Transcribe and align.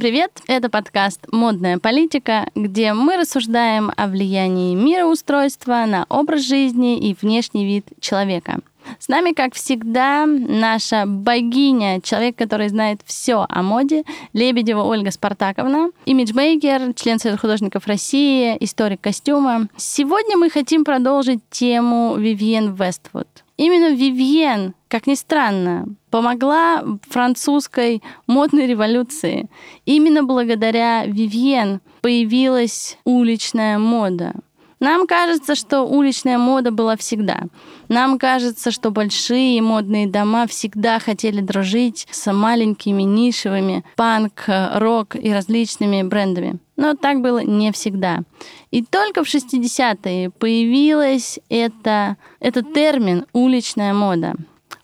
Привет! 0.00 0.40
Это 0.46 0.70
подкаст 0.70 1.26
«Модная 1.30 1.78
политика», 1.78 2.48
где 2.54 2.94
мы 2.94 3.18
рассуждаем 3.18 3.92
о 3.94 4.06
влиянии 4.06 4.74
мироустройства 4.74 5.84
на 5.86 6.06
образ 6.08 6.40
жизни 6.40 6.98
и 6.98 7.14
внешний 7.20 7.66
вид 7.66 7.84
человека. 8.00 8.60
С 8.98 9.08
нами, 9.08 9.32
как 9.32 9.52
всегда, 9.52 10.24
наша 10.24 11.04
богиня, 11.04 12.00
человек, 12.00 12.34
который 12.36 12.70
знает 12.70 13.02
все 13.04 13.44
о 13.46 13.62
моде, 13.62 14.04
Лебедева 14.32 14.84
Ольга 14.84 15.10
Спартаковна, 15.10 15.90
имиджмейкер, 16.06 16.94
член 16.94 17.18
Союза 17.18 17.38
художников 17.38 17.86
России, 17.86 18.56
историк 18.58 19.02
костюма. 19.02 19.68
Сегодня 19.76 20.38
мы 20.38 20.48
хотим 20.48 20.86
продолжить 20.86 21.40
тему 21.50 22.16
Вивьен 22.16 22.72
Вествуд. 22.72 23.28
Именно 23.60 23.94
Вивьен, 23.94 24.72
как 24.88 25.06
ни 25.06 25.14
странно, 25.14 25.86
помогла 26.10 26.82
французской 27.10 28.02
модной 28.26 28.66
революции. 28.66 29.50
Именно 29.84 30.24
благодаря 30.24 31.04
Вивьен 31.04 31.82
появилась 32.00 32.96
уличная 33.04 33.78
мода. 33.78 34.32
Нам 34.80 35.06
кажется, 35.06 35.54
что 35.56 35.82
уличная 35.82 36.38
мода 36.38 36.70
была 36.70 36.96
всегда. 36.96 37.42
Нам 37.90 38.18
кажется, 38.18 38.70
что 38.70 38.90
большие 38.90 39.60
модные 39.60 40.06
дома 40.06 40.46
всегда 40.46 40.98
хотели 40.98 41.42
дружить 41.42 42.08
с 42.10 42.32
маленькими 42.32 43.02
нишевыми 43.02 43.84
панк, 43.94 44.44
рок 44.46 45.16
и 45.16 45.30
различными 45.30 46.02
брендами. 46.02 46.60
Но 46.80 46.94
так 46.94 47.20
было 47.20 47.44
не 47.44 47.72
всегда. 47.72 48.22
И 48.70 48.82
только 48.82 49.22
в 49.22 49.26
60-е 49.26 50.30
появилась 50.30 51.38
это, 51.50 52.16
этот 52.40 52.72
термин 52.72 53.26
«уличная 53.34 53.92
мода». 53.92 54.34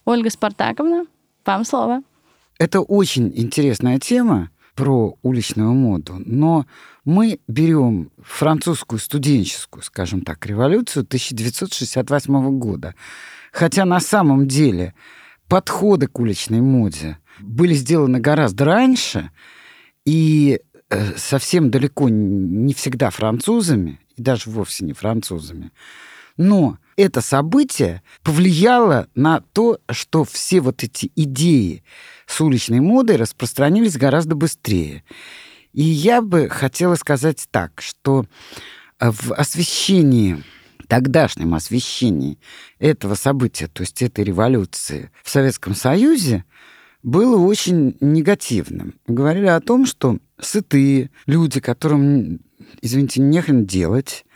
Ольга 0.04 0.28
Спартаковна, 0.28 1.06
вам 1.46 1.64
слово. 1.64 2.02
Это 2.58 2.82
очень 2.82 3.32
интересная 3.34 3.98
тема 3.98 4.50
про 4.74 5.16
уличную 5.22 5.72
моду, 5.72 6.20
но 6.26 6.66
мы 7.06 7.40
берем 7.48 8.10
французскую 8.22 8.98
студенческую, 8.98 9.82
скажем 9.82 10.20
так, 10.20 10.44
революцию 10.44 11.04
1968 11.04 12.58
года. 12.58 12.94
Хотя 13.52 13.86
на 13.86 14.00
самом 14.00 14.46
деле 14.46 14.92
подходы 15.48 16.08
к 16.08 16.18
уличной 16.20 16.60
моде 16.60 17.16
были 17.40 17.72
сделаны 17.72 18.20
гораздо 18.20 18.66
раньше, 18.66 19.30
и 20.06 20.60
совсем 21.16 21.70
далеко 21.70 22.08
не 22.08 22.74
всегда 22.74 23.10
французами, 23.10 24.00
и 24.16 24.22
даже 24.22 24.50
вовсе 24.50 24.84
не 24.84 24.92
французами. 24.92 25.72
Но 26.36 26.78
это 26.96 27.20
событие 27.20 28.02
повлияло 28.22 29.08
на 29.14 29.40
то, 29.40 29.78
что 29.90 30.24
все 30.24 30.60
вот 30.60 30.82
эти 30.82 31.10
идеи 31.16 31.82
с 32.26 32.40
уличной 32.40 32.80
модой 32.80 33.16
распространились 33.16 33.96
гораздо 33.96 34.34
быстрее. 34.34 35.04
И 35.72 35.82
я 35.82 36.22
бы 36.22 36.48
хотела 36.48 36.94
сказать 36.94 37.46
так, 37.50 37.80
что 37.80 38.26
э, 38.98 39.10
в 39.10 39.32
освещении 39.32 40.42
тогдашнем 40.88 41.54
освещении 41.54 42.38
этого 42.78 43.14
события, 43.14 43.66
то 43.66 43.82
есть 43.82 44.02
этой 44.02 44.24
революции 44.24 45.10
в 45.22 45.30
Советском 45.30 45.74
Союзе, 45.74 46.44
было 47.06 47.38
очень 47.38 47.96
негативным. 48.00 48.94
Говорили 49.06 49.46
о 49.46 49.60
том, 49.60 49.86
что 49.86 50.18
сытые 50.38 51.10
люди, 51.26 51.60
которым, 51.60 52.40
извините, 52.82 53.22
нехрен 53.22 53.64
делать, 53.64 54.26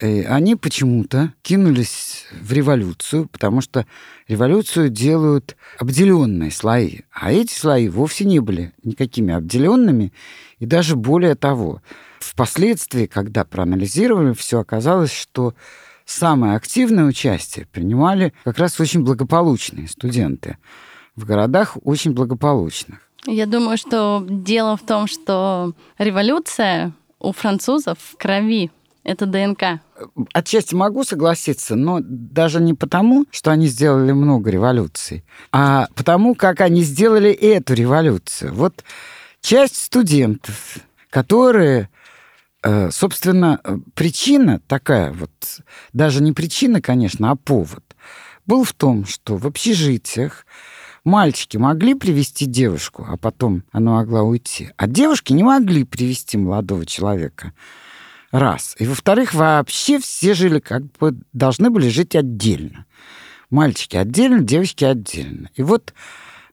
Э, 0.00 0.24
они 0.24 0.56
почему-то 0.56 1.32
кинулись 1.42 2.26
в 2.40 2.52
революцию, 2.52 3.26
потому 3.26 3.60
что 3.60 3.86
революцию 4.26 4.90
делают 4.90 5.56
обделенные 5.78 6.50
слои. 6.50 7.00
А 7.12 7.32
эти 7.32 7.54
слои 7.54 7.88
вовсе 7.88 8.24
не 8.24 8.40
были 8.40 8.72
никакими 8.82 9.32
обделенными. 9.32 10.12
И 10.58 10.66
даже 10.66 10.96
более 10.96 11.36
того, 11.36 11.80
впоследствии, 12.18 13.06
когда 13.06 13.44
проанализировали, 13.44 14.34
все 14.34 14.60
оказалось, 14.60 15.12
что 15.12 15.54
самое 16.04 16.56
активное 16.56 17.04
участие 17.04 17.66
принимали 17.66 18.32
как 18.44 18.58
раз 18.58 18.78
очень 18.80 19.04
благополучные 19.04 19.88
студенты 19.88 20.58
в 21.16 21.24
городах 21.24 21.76
очень 21.82 22.12
благополучных. 22.12 23.00
Я 23.26 23.46
думаю, 23.46 23.78
что 23.78 24.24
дело 24.28 24.76
в 24.76 24.82
том, 24.82 25.06
что 25.06 25.72
революция 25.98 26.92
у 27.18 27.32
французов 27.32 27.98
в 27.98 28.16
крови. 28.16 28.70
Это 29.02 29.26
ДНК. 29.26 29.80
Отчасти 30.32 30.74
могу 30.74 31.04
согласиться, 31.04 31.74
но 31.74 31.98
даже 32.02 32.60
не 32.60 32.72
потому, 32.72 33.26
что 33.30 33.50
они 33.50 33.66
сделали 33.66 34.12
много 34.12 34.50
революций, 34.50 35.24
а 35.52 35.88
потому, 35.94 36.34
как 36.34 36.62
они 36.62 36.82
сделали 36.82 37.30
эту 37.30 37.74
революцию. 37.74 38.54
Вот 38.54 38.82
часть 39.42 39.76
студентов, 39.76 40.78
которые 41.10 41.90
э, 42.62 42.90
собственно, 42.90 43.60
причина 43.94 44.60
такая 44.66 45.12
вот, 45.12 45.30
даже 45.92 46.22
не 46.22 46.32
причина, 46.32 46.80
конечно, 46.80 47.30
а 47.30 47.36
повод, 47.36 47.84
был 48.46 48.64
в 48.64 48.72
том, 48.72 49.04
что 49.04 49.36
в 49.36 49.46
общежитиях 49.46 50.46
мальчики 51.04 51.56
могли 51.56 51.94
привести 51.94 52.46
девушку, 52.46 53.06
а 53.08 53.16
потом 53.16 53.62
она 53.72 53.92
могла 53.92 54.22
уйти, 54.22 54.70
а 54.76 54.86
девушки 54.86 55.32
не 55.32 55.42
могли 55.42 55.84
привести 55.84 56.38
молодого 56.38 56.86
человека. 56.86 57.52
Раз. 58.32 58.74
И 58.78 58.86
во-вторых, 58.86 59.32
вообще 59.32 60.00
все 60.00 60.34
жили 60.34 60.58
как 60.58 60.82
бы 60.98 61.16
должны 61.32 61.70
были 61.70 61.88
жить 61.88 62.16
отдельно. 62.16 62.84
Мальчики 63.48 63.96
отдельно, 63.96 64.40
девочки 64.40 64.84
отдельно. 64.84 65.50
И 65.54 65.62
вот 65.62 65.94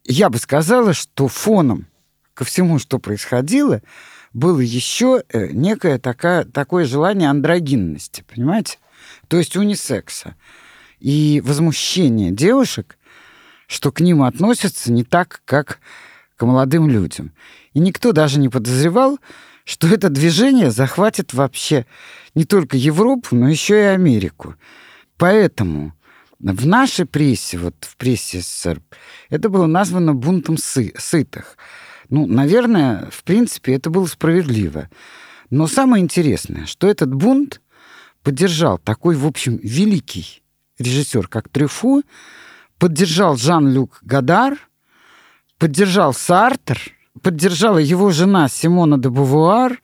я 0.03 0.29
бы 0.29 0.37
сказала, 0.37 0.93
что 0.93 1.27
фоном 1.27 1.87
ко 2.35 2.45
всему, 2.45 2.77
что 2.77 2.99
происходило, 2.99 3.81
было 4.33 4.59
еще 4.59 5.23
э, 5.29 5.47
некое 5.51 5.97
такое, 5.97 6.45
такое 6.45 6.85
желание 6.85 7.29
андрогинности, 7.29 8.23
понимаете? 8.31 8.77
То 9.27 9.37
есть 9.37 9.55
унисекса. 9.55 10.35
И 10.99 11.41
возмущение 11.43 12.31
девушек, 12.31 12.97
что 13.71 13.93
к 13.93 14.01
ним 14.01 14.21
относятся 14.23 14.91
не 14.91 15.05
так, 15.05 15.41
как 15.45 15.79
к 16.35 16.45
молодым 16.45 16.89
людям. 16.89 17.31
И 17.73 17.79
никто 17.79 18.11
даже 18.11 18.37
не 18.37 18.49
подозревал, 18.49 19.17
что 19.63 19.87
это 19.87 20.09
движение 20.09 20.71
захватит 20.71 21.33
вообще 21.33 21.85
не 22.35 22.43
только 22.43 22.75
Европу, 22.75 23.33
но 23.33 23.47
еще 23.47 23.75
и 23.75 23.85
Америку. 23.85 24.55
Поэтому 25.17 25.93
в 26.37 26.67
нашей 26.67 27.05
прессе, 27.05 27.57
вот 27.59 27.75
в 27.79 27.95
прессе 27.95 28.41
СССР, 28.41 28.81
это 29.29 29.47
было 29.47 29.67
названо 29.67 30.13
бунтом 30.13 30.57
сы 30.57 30.91
сытых. 30.97 31.55
Ну, 32.09 32.27
наверное, 32.27 33.09
в 33.09 33.23
принципе, 33.23 33.75
это 33.75 33.89
было 33.89 34.05
справедливо. 34.05 34.89
Но 35.49 35.67
самое 35.67 36.03
интересное, 36.03 36.65
что 36.65 36.87
этот 36.87 37.13
бунт 37.13 37.61
поддержал 38.21 38.79
такой, 38.79 39.15
в 39.15 39.25
общем, 39.25 39.61
великий 39.63 40.43
режиссер, 40.77 41.29
как 41.29 41.47
Трюфу, 41.47 42.03
поддержал 42.81 43.37
Жан-Люк 43.37 43.99
Гадар, 44.01 44.57
поддержал 45.57 46.13
Сартер– 46.13 46.79
поддержала 47.21 47.77
его 47.77 48.11
жена 48.11 48.49
Симона 48.49 48.97
де 48.97 49.09
Бувуар. 49.09 49.81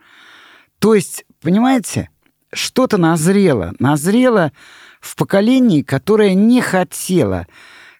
То 0.79 0.95
есть, 0.95 1.25
понимаете, 1.41 2.09
что-то 2.53 2.97
назрело. 2.97 3.73
Назрело 3.79 4.51
в 4.99 5.15
поколении, 5.15 5.81
которое 5.81 6.33
не 6.33 6.61
хотело 6.61 7.45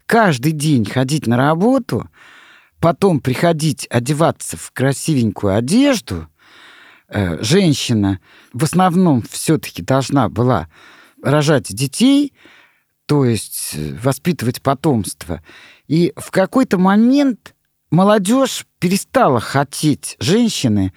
каждый 0.06 0.52
день 0.52 0.85
ходить 0.85 1.28
на 1.28 1.38
работу, 1.38 2.09
потом 2.79 3.19
приходить 3.19 3.88
одеваться 3.90 4.58
в 4.58 4.72
красивенькую 4.72 5.55
одежду. 5.55 6.28
Э, 7.09 7.38
женщина 7.43 8.20
в 8.53 8.64
основном 8.64 9.23
все-таки 9.29 9.82
должна 9.82 10.29
была 10.29 10.67
рожать 11.22 11.73
детей, 11.73 12.34
то 13.07 13.25
есть 13.25 13.71
э, 13.73 13.95
воспитывать 14.03 14.61
потомство. 14.61 15.41
И 15.87 16.13
в 16.15 16.29
какой-то 16.29 16.77
момент 16.77 17.55
молодежь 17.89 18.67
перестала 18.79 19.39
хотеть, 19.39 20.17
женщины 20.19 20.93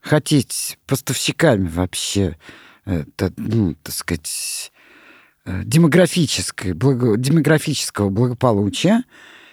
хотеть 0.00 0.78
поставщиками 0.86 1.68
вообще, 1.68 2.36
это, 2.84 3.32
ну, 3.36 3.74
так 3.82 3.94
сказать, 3.94 4.72
э, 5.44 5.62
демографической, 5.64 6.72
благо, 6.72 7.16
демографического 7.16 8.08
благополучия, 8.08 9.02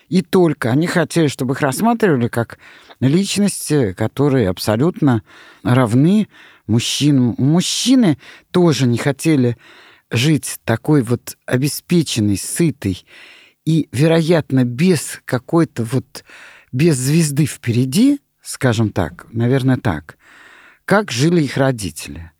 и 0.08 0.22
только 0.22 0.70
они 0.70 0.86
хотели, 0.86 1.28
чтобы 1.28 1.56
их 1.56 1.62
рассматривали 1.62 2.28
как 2.28 2.60
личности, 3.00 3.94
которые 3.94 4.50
абсолютно 4.50 5.24
равны 5.64 6.28
мужчинам. 6.68 7.34
Мужчины 7.40 8.20
тоже 8.52 8.86
не 8.86 9.00
хотели 9.00 9.58
жить 10.12 10.60
такой 10.64 11.02
вот 11.02 11.38
обеспеченной, 11.46 12.38
сытой 12.38 13.06
и, 13.66 13.90
вероятно, 13.92 14.64
без 14.64 15.22
какой-то 15.26 15.84
вот 15.84 16.24
без 16.72 16.98
звезды 16.98 17.46
впереди, 17.46 18.20
скажем 18.42 18.92
так, 18.92 19.28
наверное, 19.32 19.78
так, 19.78 20.18
как 20.86 21.12
жили 21.12 21.42
их 21.42 21.58
родители. 21.58 22.32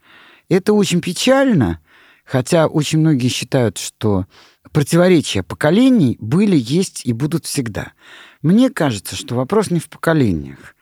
Это 0.50 0.74
очень 0.74 1.02
печально, 1.02 1.80
хотя 2.26 2.68
очень 2.68 3.00
многие 3.00 3.30
считают, 3.30 3.78
что 3.78 4.26
противоречия 4.72 5.42
поколений 5.42 6.18
были, 6.20 6.58
есть 6.58 7.06
и 7.06 7.14
будут 7.14 7.46
всегда. 7.46 7.94
Мне 8.42 8.70
кажется, 8.70 9.16
что 9.16 9.36
вопрос 9.36 9.72
не 9.72 9.80
в 9.80 9.90
поколениях. 9.90 10.75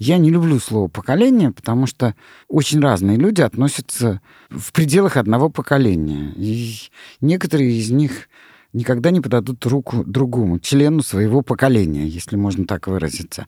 Я 0.00 0.16
не 0.16 0.30
люблю 0.30 0.58
слово 0.58 0.88
«поколение», 0.88 1.50
потому 1.50 1.86
что 1.86 2.14
очень 2.48 2.80
разные 2.80 3.18
люди 3.18 3.42
относятся 3.42 4.22
в 4.48 4.72
пределах 4.72 5.18
одного 5.18 5.50
поколения. 5.50 6.32
И 6.36 6.74
некоторые 7.20 7.72
из 7.72 7.90
них 7.90 8.30
никогда 8.72 9.10
не 9.10 9.20
подадут 9.20 9.66
руку 9.66 10.02
другому, 10.06 10.58
члену 10.58 11.02
своего 11.02 11.42
поколения, 11.42 12.06
если 12.06 12.36
можно 12.36 12.64
так 12.64 12.86
выразиться. 12.86 13.46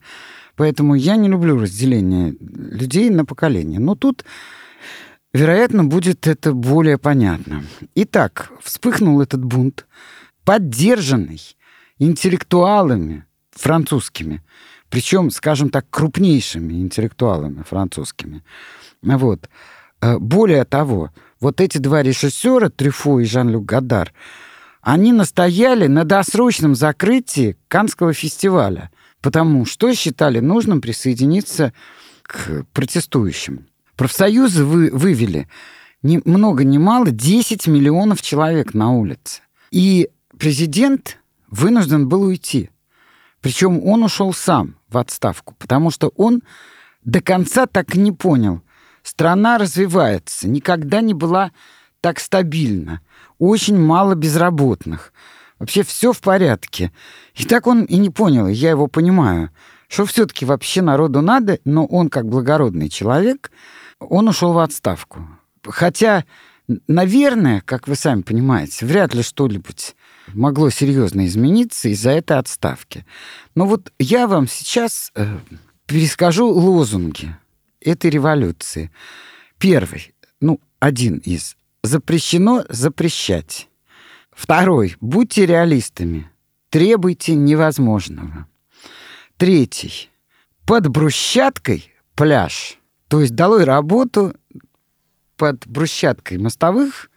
Поэтому 0.55 0.93
я 0.93 1.15
не 1.15 1.27
люблю 1.27 1.59
разделение 1.59 2.35
людей 2.39 3.09
на 3.09 3.25
поколения. 3.25 3.79
Но 3.79 3.95
тут, 3.95 4.23
вероятно, 5.33 5.83
будет 5.85 6.27
это 6.27 6.53
более 6.53 6.99
понятно. 6.99 7.63
Итак, 7.95 8.51
вспыхнул 8.61 9.21
этот 9.21 9.43
бунт, 9.43 9.87
поддержанный 10.45 11.41
интеллектуалами 11.97 13.25
французскими, 13.49 14.43
причем, 14.93 15.31
скажем 15.31 15.71
так, 15.71 15.87
крупнейшими 15.89 16.73
интеллектуалами 16.73 17.63
французскими. 17.63 18.43
Вот. 19.01 19.49
Э, 20.01 20.19
более 20.19 20.65
того, 20.65 21.09
вот 21.39 21.61
эти 21.61 21.79
два 21.79 22.03
режиссера, 22.03 22.69
Трюфо 22.69 23.19
и 23.19 23.25
Жан-Люк 23.25 23.65
Гадар, 23.65 24.13
они 24.83 25.11
настояли 25.11 25.87
на 25.87 26.03
досрочном 26.03 26.75
закрытии 26.75 27.57
Канского 27.69 28.13
фестиваля, 28.13 28.91
потому 29.19 29.65
что 29.65 29.91
считали 29.95 30.39
нужным 30.41 30.79
присоединиться 30.79 31.73
к 32.21 32.63
протестующим. 32.71 33.65
Профсоюзы 33.95 34.63
вы, 34.63 34.91
вывели 34.91 35.49
ни 36.03 36.21
много 36.23 36.63
ни 36.63 36.77
мало 36.77 37.09
10 37.09 37.65
миллионов 37.65 38.21
человек 38.21 38.75
на 38.75 38.91
улице. 38.91 39.41
И 39.71 40.11
президент 40.37 41.17
вынужден 41.49 42.07
был 42.07 42.21
уйти. 42.21 42.69
Причем 43.43 43.85
он 43.85 44.03
ушел 44.03 44.33
сам 44.33 44.75
в 44.93 44.97
отставку, 44.97 45.55
потому 45.59 45.91
что 45.91 46.11
он 46.15 46.41
до 47.03 47.21
конца 47.21 47.65
так 47.65 47.95
и 47.95 47.99
не 47.99 48.11
понял. 48.11 48.61
Страна 49.03 49.57
развивается, 49.57 50.47
никогда 50.47 51.01
не 51.01 51.13
была 51.13 51.51
так 51.99 52.19
стабильна. 52.19 53.01
Очень 53.39 53.77
мало 53.77 54.15
безработных. 54.15 55.13
Вообще 55.59 55.83
все 55.83 56.13
в 56.13 56.21
порядке. 56.21 56.91
И 57.35 57.45
так 57.45 57.67
он 57.67 57.83
и 57.83 57.97
не 57.97 58.09
понял, 58.09 58.47
я 58.47 58.69
его 58.69 58.87
понимаю, 58.87 59.49
что 59.87 60.05
все-таки 60.05 60.45
вообще 60.45 60.81
народу 60.81 61.21
надо, 61.21 61.59
но 61.65 61.85
он, 61.85 62.09
как 62.09 62.27
благородный 62.27 62.89
человек, 62.89 63.51
он 63.99 64.27
ушел 64.27 64.53
в 64.53 64.59
отставку. 64.59 65.27
Хотя, 65.63 66.25
наверное, 66.87 67.61
как 67.61 67.87
вы 67.87 67.95
сами 67.95 68.21
понимаете, 68.21 68.85
вряд 68.85 69.13
ли 69.13 69.23
что-нибудь 69.23 69.95
могло 70.27 70.69
серьезно 70.69 71.25
измениться 71.25 71.89
из-за 71.89 72.11
этой 72.11 72.37
отставки. 72.37 73.05
Но 73.55 73.65
вот 73.65 73.91
я 73.99 74.27
вам 74.27 74.47
сейчас 74.47 75.11
э, 75.15 75.37
перескажу 75.85 76.47
лозунги 76.47 77.35
этой 77.81 78.09
революции. 78.09 78.91
Первый, 79.57 80.13
ну, 80.39 80.59
один 80.79 81.17
из. 81.17 81.55
Запрещено 81.83 82.65
запрещать. 82.69 83.67
Второй, 84.31 84.95
будьте 85.01 85.45
реалистами. 85.45 86.29
Требуйте 86.69 87.35
невозможного. 87.35 88.47
Третий, 89.37 90.09
под 90.65 90.87
брусчаткой 90.87 91.91
пляж. 92.15 92.77
То 93.07 93.21
есть 93.21 93.35
долой 93.35 93.63
работу 93.63 94.33
под 95.37 95.67
брусчаткой 95.67 96.37
мостовых 96.37 97.11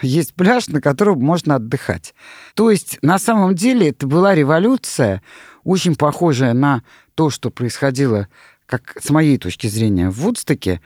есть 0.00 0.34
пляж, 0.34 0.68
на 0.68 0.80
котором 0.80 1.22
можно 1.22 1.56
отдыхать. 1.56 2.14
То 2.54 2.70
есть 2.70 2.98
на 3.02 3.18
самом 3.18 3.54
деле 3.54 3.90
это 3.90 4.06
была 4.06 4.34
революция, 4.34 5.22
очень 5.64 5.96
похожая 5.96 6.54
на 6.54 6.82
то, 7.14 7.30
что 7.30 7.50
происходило, 7.50 8.28
как 8.66 8.96
с 9.00 9.10
моей 9.10 9.38
точки 9.38 9.66
зрения, 9.66 10.08
в 10.08 10.14
Вудстоке, 10.14 10.80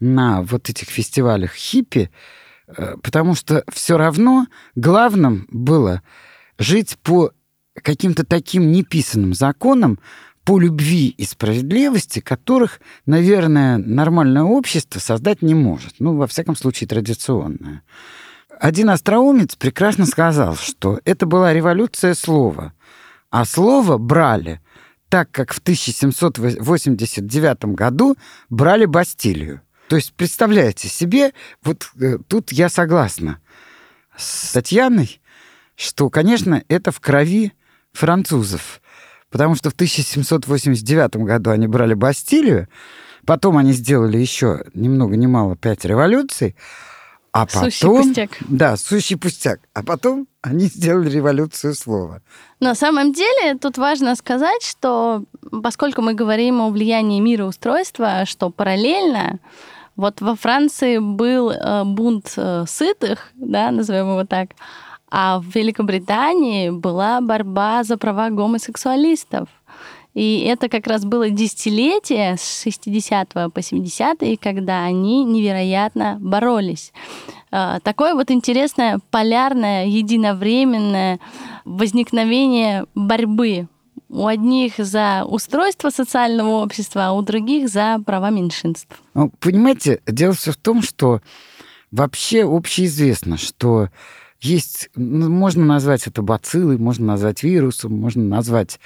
на 0.00 0.42
вот 0.42 0.68
этих 0.68 0.88
фестивалях 0.88 1.54
хиппи, 1.54 2.10
э, 2.66 2.96
потому 3.02 3.34
что 3.34 3.64
все 3.72 3.96
равно 3.96 4.46
главным 4.74 5.46
было 5.50 6.02
жить 6.58 6.98
по 7.02 7.32
каким-то 7.82 8.24
таким 8.24 8.72
неписанным 8.72 9.34
законам, 9.34 9.98
по 10.44 10.60
любви 10.60 11.08
и 11.08 11.24
справедливости, 11.24 12.20
которых, 12.20 12.80
наверное, 13.04 13.78
нормальное 13.78 14.44
общество 14.44 15.00
создать 15.00 15.42
не 15.42 15.54
может. 15.54 15.94
Ну, 15.98 16.16
во 16.16 16.28
всяком 16.28 16.54
случае, 16.54 16.86
традиционное. 16.86 17.82
Один 18.58 18.90
остроумец 18.90 19.54
прекрасно 19.54 20.06
сказал, 20.06 20.56
что 20.56 20.98
это 21.04 21.26
была 21.26 21.52
революция 21.52 22.14
слова, 22.14 22.72
а 23.30 23.44
слово 23.44 23.98
брали 23.98 24.60
так, 25.08 25.30
как 25.30 25.52
в 25.52 25.58
1789 25.58 27.64
году 27.74 28.16
брали 28.48 28.86
Бастилию. 28.86 29.60
То 29.88 29.96
есть, 29.96 30.14
представляете 30.14 30.88
себе, 30.88 31.32
вот 31.62 31.90
э, 32.00 32.18
тут 32.26 32.50
я 32.50 32.68
согласна 32.68 33.40
с 34.16 34.52
Татьяной, 34.52 35.20
что, 35.76 36.10
конечно, 36.10 36.64
это 36.68 36.90
в 36.90 37.00
крови 37.00 37.52
французов. 37.92 38.80
Потому 39.30 39.54
что 39.54 39.70
в 39.70 39.74
1789 39.74 41.16
году 41.16 41.50
они 41.50 41.66
брали 41.66 41.94
Бастилию, 41.94 42.68
потом 43.26 43.58
они 43.58 43.72
сделали 43.72 44.18
еще 44.18 44.64
ни 44.74 44.88
много 44.88 45.16
ни 45.16 45.26
мало 45.26 45.56
пять 45.56 45.84
революций, 45.84 46.56
а 47.42 47.46
потом... 47.46 47.70
Сущий 47.70 47.88
пустяк. 47.88 48.30
Да, 48.48 48.76
сущий 48.76 49.16
пустяк. 49.16 49.60
А 49.74 49.82
потом 49.82 50.26
они 50.42 50.66
сделали 50.74 51.10
революцию 51.10 51.74
слова. 51.74 52.20
На 52.60 52.74
самом 52.74 53.12
деле 53.12 53.56
тут 53.58 53.78
важно 53.78 54.14
сказать, 54.16 54.62
что 54.62 55.24
поскольку 55.62 56.02
мы 56.02 56.14
говорим 56.14 56.60
о 56.60 56.70
влиянии 56.70 57.20
мироустройства, 57.20 58.24
что 58.24 58.50
параллельно 58.50 59.38
вот 59.96 60.20
во 60.20 60.36
Франции 60.36 60.98
был 60.98 61.50
э, 61.50 61.84
бунт 61.84 62.32
э, 62.36 62.64
сытых, 62.68 63.30
да, 63.34 63.70
назовем 63.70 64.10
его 64.10 64.24
так, 64.24 64.50
а 65.10 65.38
в 65.38 65.46
Великобритании 65.54 66.70
была 66.70 67.20
борьба 67.20 67.84
за 67.84 67.96
права 67.96 68.30
гомосексуалистов. 68.30 69.48
И 70.16 70.40
это 70.40 70.70
как 70.70 70.86
раз 70.86 71.04
было 71.04 71.28
десятилетие 71.28 72.38
с 72.38 72.62
60 72.62 73.28
по 73.52 73.62
70 73.62 74.40
когда 74.40 74.82
они 74.84 75.24
невероятно 75.24 76.16
боролись. 76.18 76.94
А, 77.50 77.80
такое 77.80 78.14
вот 78.14 78.30
интересное 78.30 78.98
полярное, 79.10 79.84
единовременное 79.84 81.20
возникновение 81.66 82.86
борьбы 82.94 83.68
у 84.08 84.26
одних 84.26 84.78
за 84.78 85.24
устройство 85.28 85.90
социального 85.90 86.62
общества, 86.62 87.08
а 87.08 87.12
у 87.12 87.20
других 87.20 87.68
за 87.68 87.98
права 88.06 88.30
меньшинств. 88.30 88.98
Ну, 89.12 89.30
понимаете, 89.38 90.00
дело 90.06 90.32
все 90.32 90.52
в 90.52 90.56
том, 90.56 90.80
что 90.80 91.20
вообще 91.90 92.44
общеизвестно, 92.44 93.36
что 93.36 93.90
есть, 94.40 94.88
можно 94.96 95.66
назвать 95.66 96.06
это 96.06 96.22
бациллой, 96.22 96.78
можно 96.78 97.04
назвать 97.04 97.42
вирусом, 97.42 97.98
можно 97.98 98.22
назвать 98.22 98.80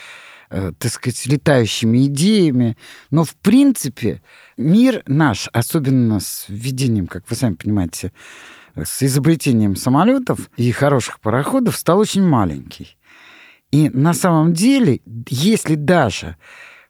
так 0.50 0.92
сказать, 0.92 1.26
летающими 1.26 2.06
идеями. 2.06 2.76
Но, 3.10 3.24
в 3.24 3.34
принципе, 3.36 4.20
мир 4.56 5.02
наш, 5.06 5.48
особенно 5.52 6.20
с 6.20 6.46
введением, 6.48 7.06
как 7.06 7.24
вы 7.30 7.36
сами 7.36 7.54
понимаете, 7.54 8.12
с 8.76 9.02
изобретением 9.02 9.76
самолетов 9.76 10.50
и 10.56 10.70
хороших 10.72 11.20
пароходов, 11.20 11.76
стал 11.76 12.00
очень 12.00 12.24
маленький. 12.24 12.96
И 13.70 13.88
на 13.90 14.14
самом 14.14 14.52
деле, 14.52 15.00
если 15.28 15.76
даже, 15.76 16.36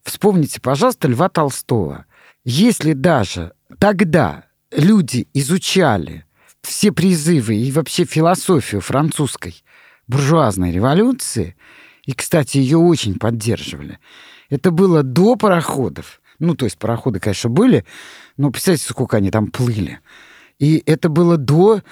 вспомните, 0.03 0.61
пожалуйста, 0.61 1.09
Льва 1.09 1.29
Толстого, 1.29 2.07
если 2.45 2.95
даже 2.95 3.53
тогда 3.79 4.45
люди 4.73 5.29
изучали 5.35 6.25
все 6.63 6.93
призывы 6.93 7.57
и 7.57 7.71
вообще 7.71 8.05
философию 8.05 8.81
французской 8.81 9.63
буржуазной 10.07 10.73
революции, 10.73 11.57
и, 12.05 12.13
кстати, 12.13 12.59
ее 12.59 12.79
очень 12.79 13.19
поддерживали. 13.19 13.99
Это 14.49 14.71
было 14.71 15.03
до 15.03 15.37
пароходов. 15.37 16.21
Ну, 16.39 16.55
то 16.55 16.65
есть 16.65 16.79
пароходы, 16.79 17.21
конечно, 17.21 17.51
были, 17.51 17.85
но 18.37 18.51
представьте, 18.51 18.87
сколько 18.89 19.19
они 19.19 19.31
там 19.31 19.49
плыли. 19.49 20.01
И 20.59 20.83
это 20.87 21.09
было 21.09 21.37
до 21.37 21.83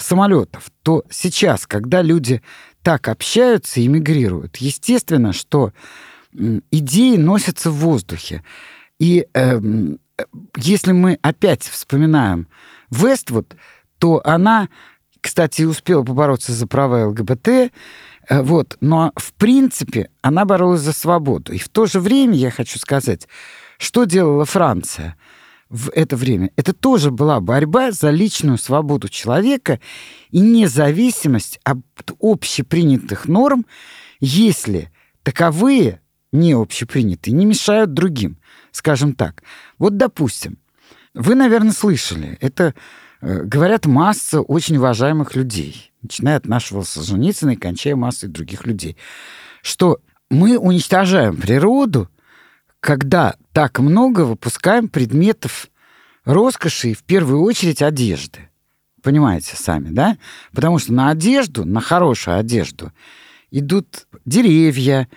самолетов. 0.00 0.70
То 0.82 1.04
сейчас, 1.10 1.66
когда 1.66 2.02
люди 2.02 2.42
так 2.82 3.08
общаются 3.08 3.80
и 3.80 3.88
мигрируют, 3.88 4.56
естественно, 4.56 5.32
что 5.32 5.72
идеи 6.70 7.16
носятся 7.16 7.70
в 7.70 7.76
воздухе. 7.76 8.42
И 8.98 9.26
э, 9.32 9.60
если 10.56 10.92
мы 10.92 11.18
опять 11.22 11.62
вспоминаем 11.62 12.48
Вествуд, 12.90 13.54
то 13.98 14.20
она, 14.24 14.68
кстати, 15.20 15.62
успела 15.62 16.02
побороться 16.02 16.52
за 16.52 16.66
права 16.66 17.06
ЛГБТ, 17.06 17.72
вот. 18.28 18.76
Но, 18.80 19.12
в 19.16 19.32
принципе, 19.34 20.10
она 20.22 20.44
боролась 20.44 20.80
за 20.80 20.92
свободу. 20.92 21.52
И 21.52 21.58
в 21.58 21.68
то 21.68 21.86
же 21.86 22.00
время, 22.00 22.34
я 22.34 22.50
хочу 22.50 22.78
сказать, 22.78 23.28
что 23.78 24.04
делала 24.04 24.44
Франция 24.44 25.16
в 25.68 25.90
это 25.90 26.16
время? 26.16 26.50
Это 26.56 26.72
тоже 26.72 27.10
была 27.10 27.40
борьба 27.40 27.92
за 27.92 28.10
личную 28.10 28.58
свободу 28.58 29.08
человека 29.08 29.80
и 30.30 30.40
независимость 30.40 31.60
от 31.64 31.78
общепринятых 32.20 33.26
норм, 33.26 33.66
если 34.20 34.90
таковые 35.22 36.00
не 36.32 36.52
общепринятые, 36.52 37.34
не 37.34 37.46
мешают 37.46 37.94
другим, 37.94 38.38
скажем 38.72 39.14
так. 39.14 39.42
Вот, 39.78 39.96
допустим, 39.96 40.58
вы, 41.14 41.36
наверное, 41.36 41.72
слышали, 41.72 42.36
это 42.40 42.74
э, 43.20 43.42
говорят 43.44 43.86
масса 43.86 44.40
очень 44.40 44.76
уважаемых 44.78 45.36
людей, 45.36 45.92
начиная 46.04 46.36
от 46.36 46.46
нашего 46.46 46.82
Солженицына 46.82 47.50
и 47.50 47.56
кончая 47.56 47.96
массой 47.96 48.28
других 48.28 48.66
людей, 48.66 48.96
что 49.62 49.98
мы 50.30 50.58
уничтожаем 50.58 51.36
природу, 51.36 52.08
когда 52.80 53.34
так 53.52 53.78
много 53.80 54.20
выпускаем 54.22 54.88
предметов 54.88 55.68
роскоши 56.24 56.90
и 56.90 56.94
в 56.94 57.02
первую 57.02 57.40
очередь 57.42 57.82
одежды. 57.82 58.50
Понимаете 59.02 59.56
сами, 59.56 59.88
да? 59.90 60.16
Потому 60.52 60.78
что 60.78 60.92
на 60.92 61.10
одежду, 61.10 61.64
на 61.64 61.80
хорошую 61.80 62.38
одежду 62.38 62.92
идут 63.50 64.06
деревья, 64.24 65.08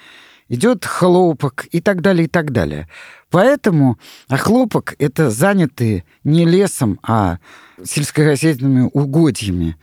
идет 0.49 0.85
хлопок 0.85 1.67
и 1.71 1.81
так 1.81 2.01
далее, 2.01 2.25
и 2.25 2.27
так 2.29 2.51
далее. 2.51 2.87
Поэтому 3.29 3.97
а 4.27 4.37
хлопок— 4.37 4.95
это 4.99 5.29
занятые 5.29 6.05
не 6.23 6.45
лесом, 6.45 6.99
а 7.03 7.39
сельскохозяйственными 7.83 8.89
угодьями 8.93 9.77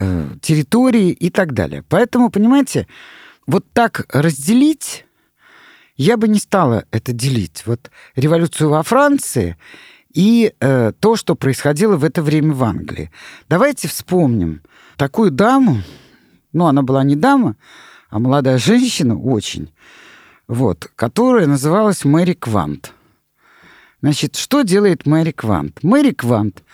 э, 0.00 0.26
территории 0.40 1.10
и 1.10 1.30
так 1.30 1.52
далее. 1.52 1.84
Поэтому, 1.88 2.30
понимаете, 2.30 2.88
вот 3.46 3.64
так 3.72 4.06
разделить 4.08 5.04
я 5.96 6.16
бы 6.16 6.28
не 6.28 6.38
стала 6.38 6.86
это 6.90 7.12
делить. 7.12 7.64
Вот 7.66 7.90
революцию 8.16 8.70
во 8.70 8.82
Франции 8.82 9.58
и 10.14 10.54
э, 10.58 10.92
то, 10.98 11.16
что 11.16 11.34
происходило 11.34 11.96
в 11.96 12.04
это 12.04 12.22
время 12.22 12.54
в 12.54 12.64
Англии. 12.64 13.10
Давайте 13.50 13.86
вспомним 13.86 14.62
такую 14.96 15.30
даму, 15.30 15.82
ну, 16.52 16.66
она 16.66 16.82
была 16.82 17.04
не 17.04 17.16
дама, 17.16 17.56
а 18.08 18.18
молодая 18.18 18.56
женщина 18.56 19.18
очень, 19.18 19.72
вот, 20.48 20.90
которая 20.96 21.46
называлась 21.46 22.04
Мэри 22.04 22.32
Квант. 22.32 22.92
Значит, 24.00 24.36
что 24.36 24.62
делает 24.62 25.06
Мэри 25.06 25.32
Квант? 25.32 25.82
Мэри 25.82 26.12
Квант 26.12 26.64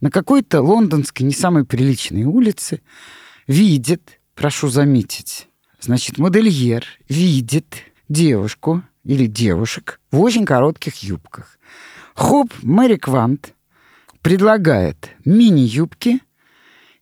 на 0.00 0.10
какой-то 0.10 0.60
лондонской, 0.60 1.26
не 1.26 1.32
самой 1.32 1.64
приличной 1.64 2.24
улице 2.24 2.80
видит, 3.46 4.20
прошу 4.34 4.68
заметить, 4.68 5.48
значит, 5.80 6.18
модельер 6.18 6.84
видит 7.08 7.76
девушку 8.08 8.82
или 9.04 9.26
девушек 9.26 10.00
в 10.10 10.20
очень 10.20 10.44
коротких 10.44 10.96
юбках. 11.02 11.58
Хоп, 12.14 12.52
Мэри 12.62 12.96
Квант 12.96 13.54
предлагает 14.22 15.10
мини-юбки 15.24 16.20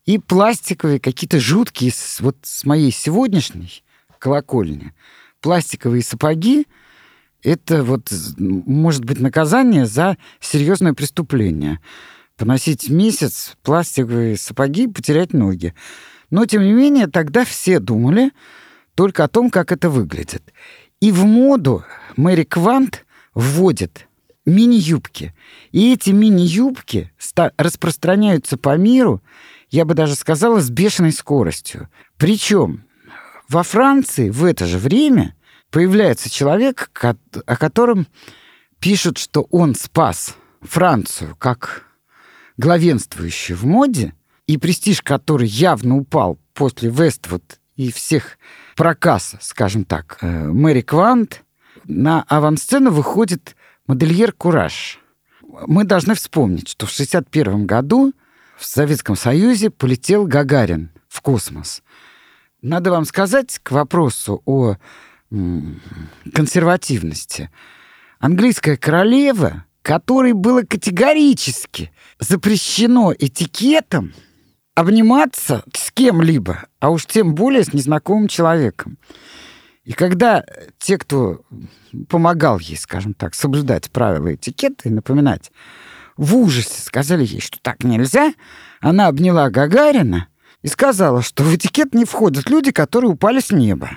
и 0.05 0.19
пластиковые 0.19 1.01
какие-то 1.01 1.41
жуткие, 1.41 1.93
вот 2.21 2.37
с 2.43 2.65
моей 2.65 2.91
сегодняшней 2.91 3.83
колокольни, 4.19 4.93
пластиковые 5.41 6.03
сапоги, 6.03 6.67
это 7.43 7.85
вот 7.85 8.11
может 8.39 9.05
быть 9.05 9.21
наказание 9.21 9.85
за 9.85 10.17
серьезное 10.41 10.95
преступление. 10.95 11.79
Поносить 12.37 12.89
месяц 12.91 13.57
пластиковые 13.63 14.37
сапоги, 14.37 14.89
потерять 14.89 15.33
ноги. 15.33 15.75
Но, 16.31 16.47
тем 16.47 16.63
не 16.63 16.73
менее, 16.73 17.07
тогда 17.07 17.45
все 17.45 17.79
думали 17.79 18.33
только 18.95 19.25
о 19.25 19.29
том, 19.29 19.51
как 19.51 19.71
это 19.71 19.89
выглядит. 19.89 20.53
И 21.01 21.13
в 21.13 21.25
моду 21.25 21.85
Мэри 22.17 22.45
Квант 22.45 23.05
вводит 23.35 24.09
мини-юбки. 24.47 25.35
И 25.73 25.93
эти 25.93 26.11
мини-юбки 26.11 27.13
распространяются 27.57 28.57
по 28.57 28.77
миру, 28.77 29.23
я 29.71 29.85
бы 29.85 29.95
даже 29.95 30.15
сказала, 30.15 30.61
с 30.61 30.71
бешеной 30.71 31.13
скоростью. 31.13 31.89
Причем 32.17 32.85
во 33.49 33.63
Франции 33.63 34.31
в 34.31 34.45
это 34.45 34.67
же 34.67 34.79
время 34.79 35.35
появляется 35.71 36.31
человек, 36.31 36.91
о 37.47 37.57
котором 37.57 38.07
пишут, 38.79 39.19
что 39.19 39.47
он 39.51 39.75
спас 39.75 40.37
Францию 40.61 41.37
как 41.37 41.85
главенствующую 42.57 43.57
в 43.57 43.65
моде, 43.65 44.15
и 44.47 44.59
престиж, 44.59 45.01
который 45.01 45.49
явно 45.49 45.97
упал 45.97 46.39
после 46.53 46.91
Вествуд 46.91 47.59
и 47.77 47.91
всех 47.91 48.39
проказ, 48.77 49.37
скажем 49.41 49.85
так, 49.85 50.19
э, 50.21 50.49
Мэри 50.49 50.83
Квант, 50.83 51.43
на 51.85 52.23
авансцену 52.29 52.91
выходит 52.91 53.57
модельер 53.87 54.33
Кураж. 54.33 55.01
Мы 55.67 55.85
должны 55.85 56.15
вспомнить, 56.15 56.69
что 56.69 56.87
в 56.87 56.93
1961 56.93 57.67
году 57.67 58.13
в 58.57 58.65
Советском 58.65 59.17
Союзе 59.17 59.71
полетел 59.71 60.27
Гагарин 60.27 60.91
в 61.09 61.21
космос. 61.21 61.83
Надо 62.63 62.91
вам 62.91 63.05
сказать 63.05 63.61
к 63.63 63.71
вопросу 63.73 64.43
о 64.47 64.77
консервативности. 66.33 67.51
Английская 68.19 68.77
королева, 68.77 69.65
которой 69.85 70.33
было 70.33 70.63
категорически 70.63 71.93
запрещено 72.19 73.15
этикетом 73.17 74.13
обниматься 74.75 75.63
с 75.73 75.93
кем-либо, 75.93 76.65
а 76.81 76.91
уж 76.91 77.07
тем 77.07 77.35
более 77.35 77.63
с 77.63 77.73
незнакомым 77.73 78.27
человеком. 78.27 78.99
И 79.85 79.93
когда 79.93 80.43
те, 80.79 80.99
кто 80.99 81.43
помогал 82.09 82.59
ей, 82.59 82.77
скажем 82.77 83.15
так, 83.15 83.35
соблюдать 83.35 83.91
правила 83.91 84.35
этикета 84.35 84.89
и 84.89 84.93
напоминать, 84.93 85.53
в 86.17 86.35
ужасе 86.37 86.81
сказали 86.81 87.25
ей, 87.25 87.41
что 87.41 87.61
так 87.61 87.85
нельзя, 87.85 88.33
она 88.81 89.07
обняла 89.07 89.51
Гагарина– 89.51 90.29
и 90.65 90.69
сказала, 90.69 91.21
что 91.21 91.45
в 91.45 91.55
этикет 91.55 91.95
не 91.95 92.07
входят 92.07 92.49
люди, 92.49 92.73
которые 92.73 93.11
упали 93.11 93.39
с 93.39 93.51
неба. 93.51 93.91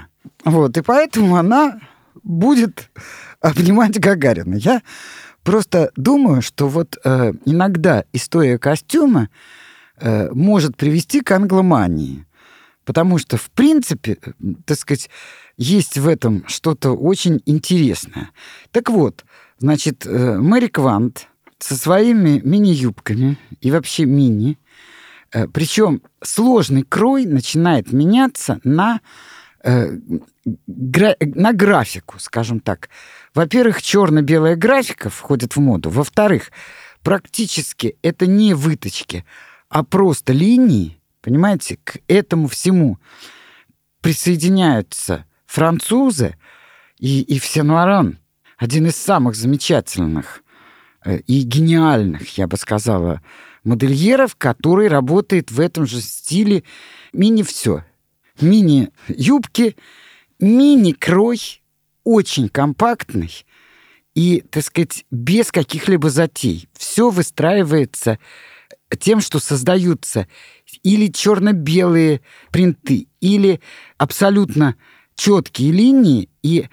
Вот, 0.43 0.77
и 0.77 0.81
поэтому 0.81 1.37
она 1.37 1.79
будет 2.23 2.89
обнимать 3.39 3.97
Гагарина. 3.97 4.55
Я 4.55 4.81
просто 5.47 5.91
думаю, 5.95 6.41
что 6.41 6.67
вот 6.67 6.97
э, 7.05 7.31
иногда 7.45 8.03
история 8.11 8.59
костюма 8.59 9.29
э, 9.97 10.29
может 10.31 10.75
привести 10.75 11.21
к 11.21 11.31
англомании. 11.31 12.25
Потому 12.83 13.17
что, 13.17 13.37
в 13.37 13.49
принципе, 13.51 14.17
так 14.65 14.77
сказать, 14.77 15.09
есть 15.55 15.97
в 15.97 16.05
этом 16.05 16.43
что-то 16.47 16.91
очень 16.91 17.41
интересное. 17.45 18.31
Так 18.71 18.89
вот, 18.89 19.23
значит, 19.57 20.05
э, 20.05 20.37
Мэри 20.37 20.67
Квант 20.67 21.29
со 21.59 21.75
своими 21.77 22.41
мини-юбками 22.43 23.37
и 23.61 23.71
вообще 23.71 24.03
мини 24.03 24.57
Э, 25.33 25.47
Причем 25.47 26.01
сложный 26.23 26.83
крой 26.83 27.25
начинает 27.25 27.91
меняться 27.91 28.59
на, 28.63 29.01
э, 29.67 29.99
на 31.19 31.53
графику, 31.53 32.19
скажем 32.19 32.59
так. 32.59 32.89
Во-первых, 33.33 33.81
черно-белая 33.81 34.55
графика 34.55 35.09
входит 35.09 35.55
в 35.55 35.59
моду. 35.59 35.89
Во-вторых, 35.89 36.51
практически 37.03 37.97
это 38.01 38.25
не 38.25 38.53
выточки, 38.53 39.25
а 39.69 39.83
просто 39.83 40.33
линии, 40.33 40.99
понимаете, 41.21 41.77
к 41.83 41.99
этому 42.07 42.47
всему 42.47 42.97
присоединяются 44.01 45.25
французы 45.45 46.37
и, 46.97 47.21
и 47.21 47.39
Сен-Лоран, 47.39 48.19
один 48.57 48.87
из 48.87 48.95
самых 48.95 49.35
замечательных 49.35 50.43
э, 51.03 51.19
и 51.19 51.41
гениальных, 51.41 52.37
я 52.37 52.47
бы 52.47 52.57
сказала, 52.57 53.21
модельеров, 53.63 54.35
который 54.35 54.87
работает 54.87 55.51
в 55.51 55.59
этом 55.59 55.85
же 55.85 56.01
стиле 56.01 56.63
мини-все. 57.13 57.83
Мини-юбки, 58.41 59.75
мини-крой, 60.39 61.61
очень 62.03 62.49
компактный 62.49 63.31
и, 64.15 64.43
так 64.49 64.63
сказать, 64.63 65.05
без 65.11 65.51
каких-либо 65.51 66.09
затей. 66.09 66.69
Все 66.73 67.09
выстраивается 67.09 68.17
тем, 68.99 69.19
что 69.19 69.39
создаются 69.39 70.27
или 70.83 71.07
черно-белые 71.07 72.21
принты, 72.51 73.07
или 73.19 73.59
абсолютно 73.97 74.75
четкие 75.15 75.71
линии 75.71 76.29
и 76.41 76.67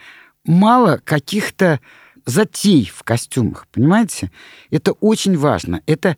мало 0.44 1.00
каких-то 1.04 1.80
затей 2.24 2.90
в 2.94 3.02
костюмах, 3.02 3.66
понимаете? 3.68 4.30
Это 4.70 4.92
очень 4.92 5.36
важно. 5.36 5.82
Это 5.86 6.16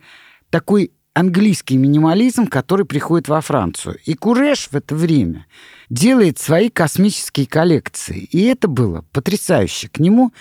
такой 0.50 0.92
английский 1.16 1.78
минимализм, 1.78 2.46
который 2.46 2.84
приходит 2.84 3.28
во 3.28 3.40
Францию. 3.40 3.98
И 4.04 4.12
Куреш 4.12 4.68
в 4.70 4.76
это 4.76 4.94
время 4.94 5.46
делает 5.88 6.38
свои 6.38 6.68
космические 6.68 7.46
коллекции. 7.46 8.18
И 8.18 8.44
это 8.44 8.68
было 8.68 9.02
потрясающе. 9.12 9.88
К 9.88 9.98
нему 9.98 10.34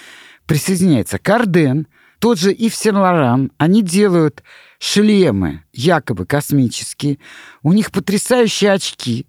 присоединяется 0.45 1.17
Карден, 1.17 1.87
тот 2.19 2.39
же 2.39 2.51
Ив 2.51 2.75
Сен-Лоран. 2.75 3.53
Они 3.57 3.81
делают 3.81 4.43
шлемы 4.77 5.63
якобы 5.71 6.25
космические. 6.25 7.19
У 7.63 7.71
них 7.71 7.89
потрясающие 7.93 8.73
очки, 8.73 9.27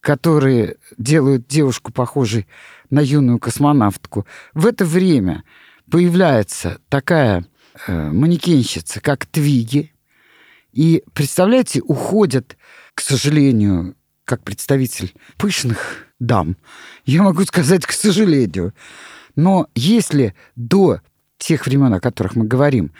которые 0.00 0.76
делают 0.98 1.46
девушку 1.46 1.92
похожей 1.92 2.48
на 2.90 2.98
юную 2.98 3.38
космонавтку. 3.38 4.26
В 4.54 4.66
это 4.66 4.84
время 4.84 5.44
появляется 5.88 6.80
такая 6.88 7.46
э, 7.86 8.10
манекенщица, 8.10 9.00
как 9.00 9.26
Твиги, 9.26 9.92
и, 10.72 11.02
представляете, 11.12 11.80
уходят, 11.82 12.56
к 12.94 13.00
сожалению, 13.00 13.96
как 14.24 14.42
представитель 14.44 15.14
пышных 15.36 16.06
дам, 16.18 16.56
я 17.04 17.22
могу 17.22 17.44
сказать, 17.44 17.84
к 17.86 17.92
сожалению, 17.92 18.72
Но 19.36 19.68
если 19.74 20.34
до 20.56 21.00
тех 21.38 21.66
времен, 21.66 21.94
о 21.94 22.00
которых 22.00 22.36
мы 22.36 22.44
говорим, 22.44 22.92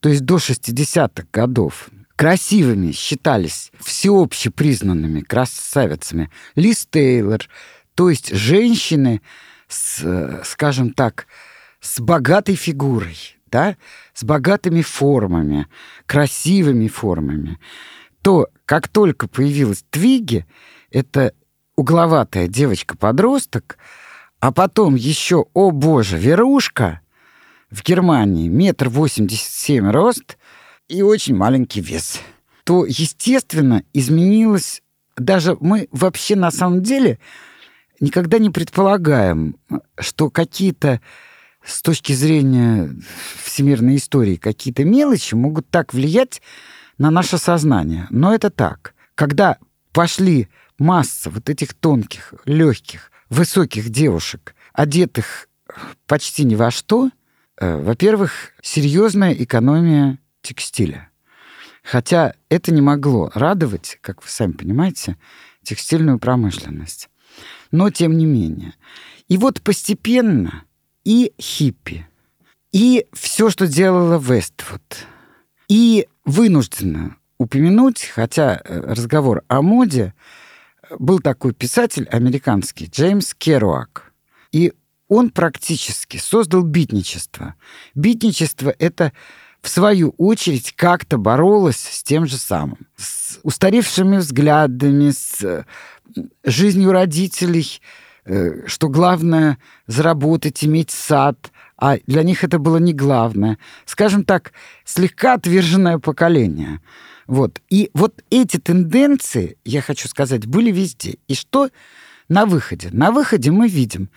то 0.00 0.08
есть 0.08 0.22
до 0.24 0.36
60-х 0.36 1.26
годов, 1.32 1.90
красивыми 2.14 2.92
считались 2.92 3.72
всеобще 3.80 4.50
признанными 4.50 5.20
красавицами 5.20 6.30
Лиз 6.54 6.86
Тейлор, 6.90 7.48
то 7.94 8.10
есть 8.10 8.34
женщины 8.34 9.22
с, 9.68 10.40
скажем 10.44 10.92
так, 10.92 11.26
с 11.80 12.00
богатой 12.00 12.54
фигурой, 12.54 13.37
да, 13.50 13.76
с 14.14 14.24
богатыми 14.24 14.82
формами, 14.82 15.66
красивыми 16.06 16.88
формами, 16.88 17.58
то 18.22 18.48
как 18.64 18.88
только 18.88 19.28
появилась 19.28 19.84
Твиги, 19.90 20.46
это 20.90 21.32
угловатая 21.76 22.48
девочка-подросток, 22.48 23.78
а 24.40 24.52
потом 24.52 24.94
еще, 24.94 25.46
о 25.54 25.70
боже, 25.70 26.18
Верушка 26.18 27.00
в 27.70 27.82
Германии, 27.82 28.48
метр 28.48 28.88
восемьдесят 28.88 29.52
семь 29.52 29.90
рост 29.90 30.38
и 30.88 31.02
очень 31.02 31.36
маленький 31.36 31.80
вес, 31.80 32.20
то, 32.64 32.84
естественно, 32.86 33.82
изменилось 33.92 34.82
даже 35.18 35.56
мы 35.60 35.88
вообще 35.90 36.36
на 36.36 36.50
самом 36.50 36.82
деле 36.82 37.18
никогда 38.00 38.38
не 38.38 38.50
предполагаем, 38.50 39.56
что 39.98 40.30
какие-то 40.30 41.00
с 41.68 41.82
точки 41.82 42.14
зрения 42.14 42.90
всемирной 43.44 43.96
истории 43.96 44.36
какие-то 44.36 44.84
мелочи 44.84 45.34
могут 45.34 45.68
так 45.68 45.92
влиять 45.92 46.40
на 46.96 47.10
наше 47.10 47.36
сознание. 47.36 48.06
Но 48.08 48.34
это 48.34 48.50
так. 48.50 48.94
Когда 49.14 49.58
пошли 49.92 50.48
масса 50.78 51.28
вот 51.28 51.50
этих 51.50 51.74
тонких, 51.74 52.32
легких, 52.46 53.12
высоких 53.28 53.90
девушек, 53.90 54.54
одетых 54.72 55.48
почти 56.06 56.44
ни 56.44 56.54
во 56.54 56.70
что, 56.70 57.10
э, 57.60 57.76
во-первых, 57.76 58.52
серьезная 58.62 59.34
экономия 59.34 60.18
текстиля. 60.40 61.10
Хотя 61.82 62.34
это 62.48 62.72
не 62.72 62.80
могло 62.80 63.30
радовать, 63.34 63.98
как 64.00 64.22
вы 64.22 64.30
сами 64.30 64.52
понимаете, 64.52 65.18
текстильную 65.62 66.18
промышленность. 66.18 67.10
Но 67.70 67.90
тем 67.90 68.16
не 68.16 68.24
менее. 68.24 68.72
И 69.28 69.36
вот 69.36 69.60
постепенно 69.60 70.64
и 71.08 71.32
хиппи, 71.40 72.06
и 72.70 73.06
все, 73.14 73.48
что 73.48 73.66
делала 73.66 74.18
Вествуд, 74.18 74.82
и 75.66 76.06
вынуждена 76.26 77.16
упомянуть, 77.38 78.04
хотя 78.04 78.60
э, 78.62 78.80
разговор 78.80 79.42
о 79.48 79.62
моде, 79.62 80.12
был 80.98 81.20
такой 81.20 81.54
писатель 81.54 82.06
американский 82.10 82.90
Джеймс 82.92 83.32
Керуак. 83.32 84.12
И 84.52 84.74
он 85.08 85.30
практически 85.30 86.18
создал 86.18 86.62
битничество. 86.62 87.54
Битничество— 87.94 88.74
это 88.78 89.14
в 89.62 89.70
свою 89.70 90.10
очередь 90.18 90.74
как-то 90.76 91.16
боролось 91.16 91.80
с 91.80 92.02
тем 92.02 92.26
же 92.26 92.36
самым. 92.36 92.86
С 92.96 93.40
устаревшими 93.42 94.18
взглядами, 94.18 95.10
с 95.12 95.42
э, 95.42 95.64
жизнью 96.44 96.92
родителей— 96.92 97.80
Э, 97.90 98.07
что 98.66 98.88
главное 98.88 99.58
заработать, 99.86 100.64
иметь 100.64 100.90
сад, 100.90 101.50
а 101.76 101.98
для 102.06 102.22
них 102.22 102.44
это 102.44 102.58
было 102.58 102.78
не 102.78 102.92
главное. 102.92 103.58
Скажем 103.86 104.24
так, 104.24 104.52
слегка 104.84 105.34
отверженное 105.34 105.98
поколение. 105.98 106.80
Вот. 107.26 107.60
И 107.70 107.90
вот 107.94 108.22
эти 108.30 108.58
тенденции, 108.58 109.56
я 109.64 109.80
хочу 109.80 110.08
сказать, 110.08 110.46
были 110.46 110.72
везде. 110.72 111.18
И 111.28 111.34
что 111.34 111.70
на 112.28 112.46
выходе? 112.46 112.88
На 112.90 113.12
выходе 113.12 113.50
мы 113.50 113.68
видим, 113.68 114.10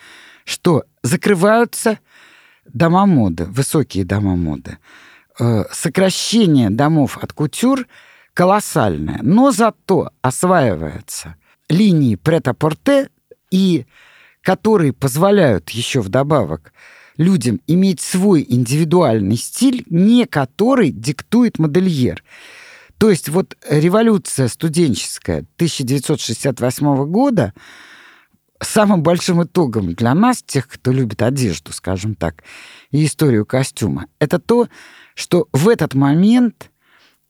что 0.43 0.83
закрываются 1.03 1.99
дома 2.65 3.05
моды, 3.05 3.45
высокие 3.45 4.05
дома 4.05 4.35
моды. 4.35 4.77
Э, 5.39 5.65
сокращение 5.71 6.69
домов 6.69 7.17
от 7.21 7.33
кутюр 7.33 7.87
колоссальное, 8.33 9.19
но 9.21 9.51
зато 9.51 10.11
осваиваются 10.21 11.35
линии 11.69 12.15
прет-а-порте 12.15 13.09
и 13.49 13.85
которые 14.41 14.93
позволяют 14.93 15.69
еще 15.69 16.01
вдобавок 16.01 16.73
людям 17.17 17.61
иметь 17.67 18.01
свой 18.01 18.45
индивидуальный 18.47 19.37
стиль, 19.37 19.83
не 19.89 20.25
который 20.25 20.91
диктует 20.91 21.59
модельер. 21.59 22.23
То 22.97 23.09
есть 23.09 23.29
вот 23.29 23.57
революция 23.69 24.47
студенческая 24.47 25.39
1968 25.57 27.05
года 27.05 27.53
самым 28.61 29.01
большим 29.01 29.43
итогом 29.43 29.93
для 29.93 30.13
нас, 30.13 30.43
тех, 30.43 30.67
кто 30.67 30.91
любит 30.91 31.21
одежду, 31.21 31.73
скажем 31.73 32.15
так, 32.15 32.43
и 32.91 33.05
историю 33.05 33.45
костюма, 33.45 34.05
это 34.19 34.39
то, 34.39 34.67
что 35.15 35.47
в 35.51 35.67
этот 35.67 35.95
момент, 35.95 36.69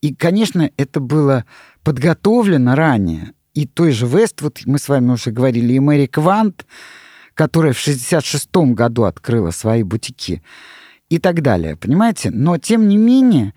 и, 0.02 0.14
конечно, 0.14 0.70
это 0.76 1.00
было 1.00 1.46
подготовлено 1.84 2.76
ранее, 2.76 3.34
и 3.54 3.66
той 3.66 3.92
же 3.92 4.08
Вествуд, 4.08 4.60
мы 4.66 4.78
с 4.78 4.90
вами 4.90 5.12
уже 5.12 5.32
говорили, 5.32 5.74
и 5.74 5.80
Мэри 5.80 6.08
Квант, 6.08 6.66
которая 7.36 7.74
в 7.74 7.80
66 7.80 8.50
году 8.74 9.04
открыла 9.04 9.52
свои 9.52 9.84
бутики 9.84 10.42
и 11.10 11.20
так 11.20 11.42
далее, 11.42 11.76
понимаете? 11.76 12.32
Но, 12.32 12.58
тем 12.58 12.88
не 12.88 12.98
менее, 12.98 13.54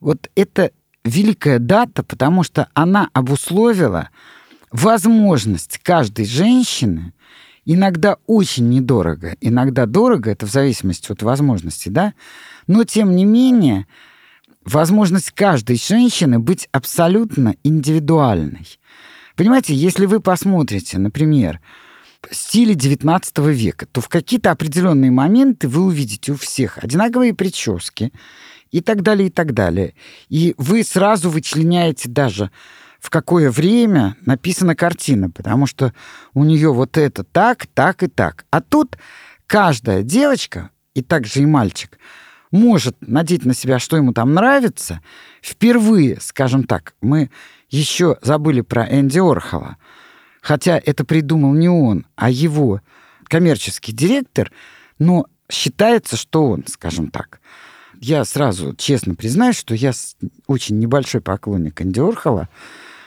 вот 0.00 0.30
это 0.34 0.70
великая 1.04 1.58
дата, 1.58 2.02
потому 2.02 2.42
что 2.42 2.68
она 2.74 3.10
обусловила 3.12 4.10
возможность 4.72 5.78
каждой 5.82 6.24
женщины, 6.24 7.12
иногда 7.64 8.16
очень 8.26 8.68
недорого, 8.68 9.36
иногда 9.40 9.86
дорого, 9.86 10.30
это 10.30 10.46
в 10.46 10.50
зависимости 10.50 11.12
от 11.12 11.22
возможностей, 11.22 11.90
да, 11.90 12.14
но, 12.66 12.84
тем 12.84 13.14
не 13.14 13.24
менее, 13.24 13.86
возможность 14.64 15.30
каждой 15.30 15.76
женщины 15.76 16.38
быть 16.38 16.68
абсолютно 16.72 17.54
индивидуальной. 17.62 18.66
Понимаете, 19.36 19.74
если 19.74 20.06
вы 20.06 20.20
посмотрите, 20.20 20.98
например, 20.98 21.60
стиле 22.30 22.74
19 22.74 23.38
века, 23.38 23.86
то 23.86 24.00
в 24.00 24.08
какие-то 24.08 24.50
определенные 24.50 25.10
моменты 25.10 25.68
вы 25.68 25.84
увидите 25.84 26.32
у 26.32 26.36
всех 26.36 26.78
одинаковые 26.78 27.34
прически 27.34 28.12
и 28.70 28.80
так 28.80 29.02
далее, 29.02 29.28
и 29.28 29.30
так 29.30 29.54
далее. 29.54 29.94
И 30.28 30.54
вы 30.58 30.82
сразу 30.84 31.30
вычленяете 31.30 32.08
даже 32.08 32.50
в 33.00 33.10
какое 33.10 33.50
время 33.50 34.16
написана 34.22 34.74
картина, 34.74 35.30
потому 35.30 35.66
что 35.66 35.92
у 36.32 36.42
нее 36.42 36.72
вот 36.72 36.96
это 36.96 37.22
так, 37.22 37.66
так 37.66 38.02
и 38.02 38.06
так. 38.06 38.46
А 38.50 38.60
тут 38.62 38.96
каждая 39.46 40.02
девочка, 40.02 40.70
и 40.94 41.02
также 41.02 41.42
и 41.42 41.46
мальчик, 41.46 41.98
может 42.50 42.96
надеть 43.00 43.44
на 43.44 43.52
себя, 43.52 43.78
что 43.78 43.96
ему 43.96 44.12
там 44.12 44.32
нравится. 44.32 45.02
Впервые, 45.42 46.18
скажем 46.20 46.64
так, 46.64 46.94
мы 47.02 47.30
еще 47.68 48.16
забыли 48.22 48.60
про 48.60 48.86
Энди 48.86 49.18
Орхола. 49.18 49.76
Хотя 50.44 50.78
это 50.78 51.06
придумал 51.06 51.54
не 51.54 51.70
он, 51.70 52.06
а 52.16 52.28
его 52.28 52.82
коммерческий 53.28 53.92
директор, 53.92 54.52
но 54.98 55.24
считается, 55.50 56.18
что 56.18 56.50
он, 56.50 56.64
скажем 56.66 57.10
так. 57.10 57.40
Я 57.98 58.26
сразу 58.26 58.74
честно 58.76 59.14
признаюсь, 59.14 59.56
что 59.56 59.74
я 59.74 59.92
очень 60.46 60.78
небольшой 60.78 61.22
поклонник 61.22 61.80
Энди 61.80 61.98
Орхола, 61.98 62.50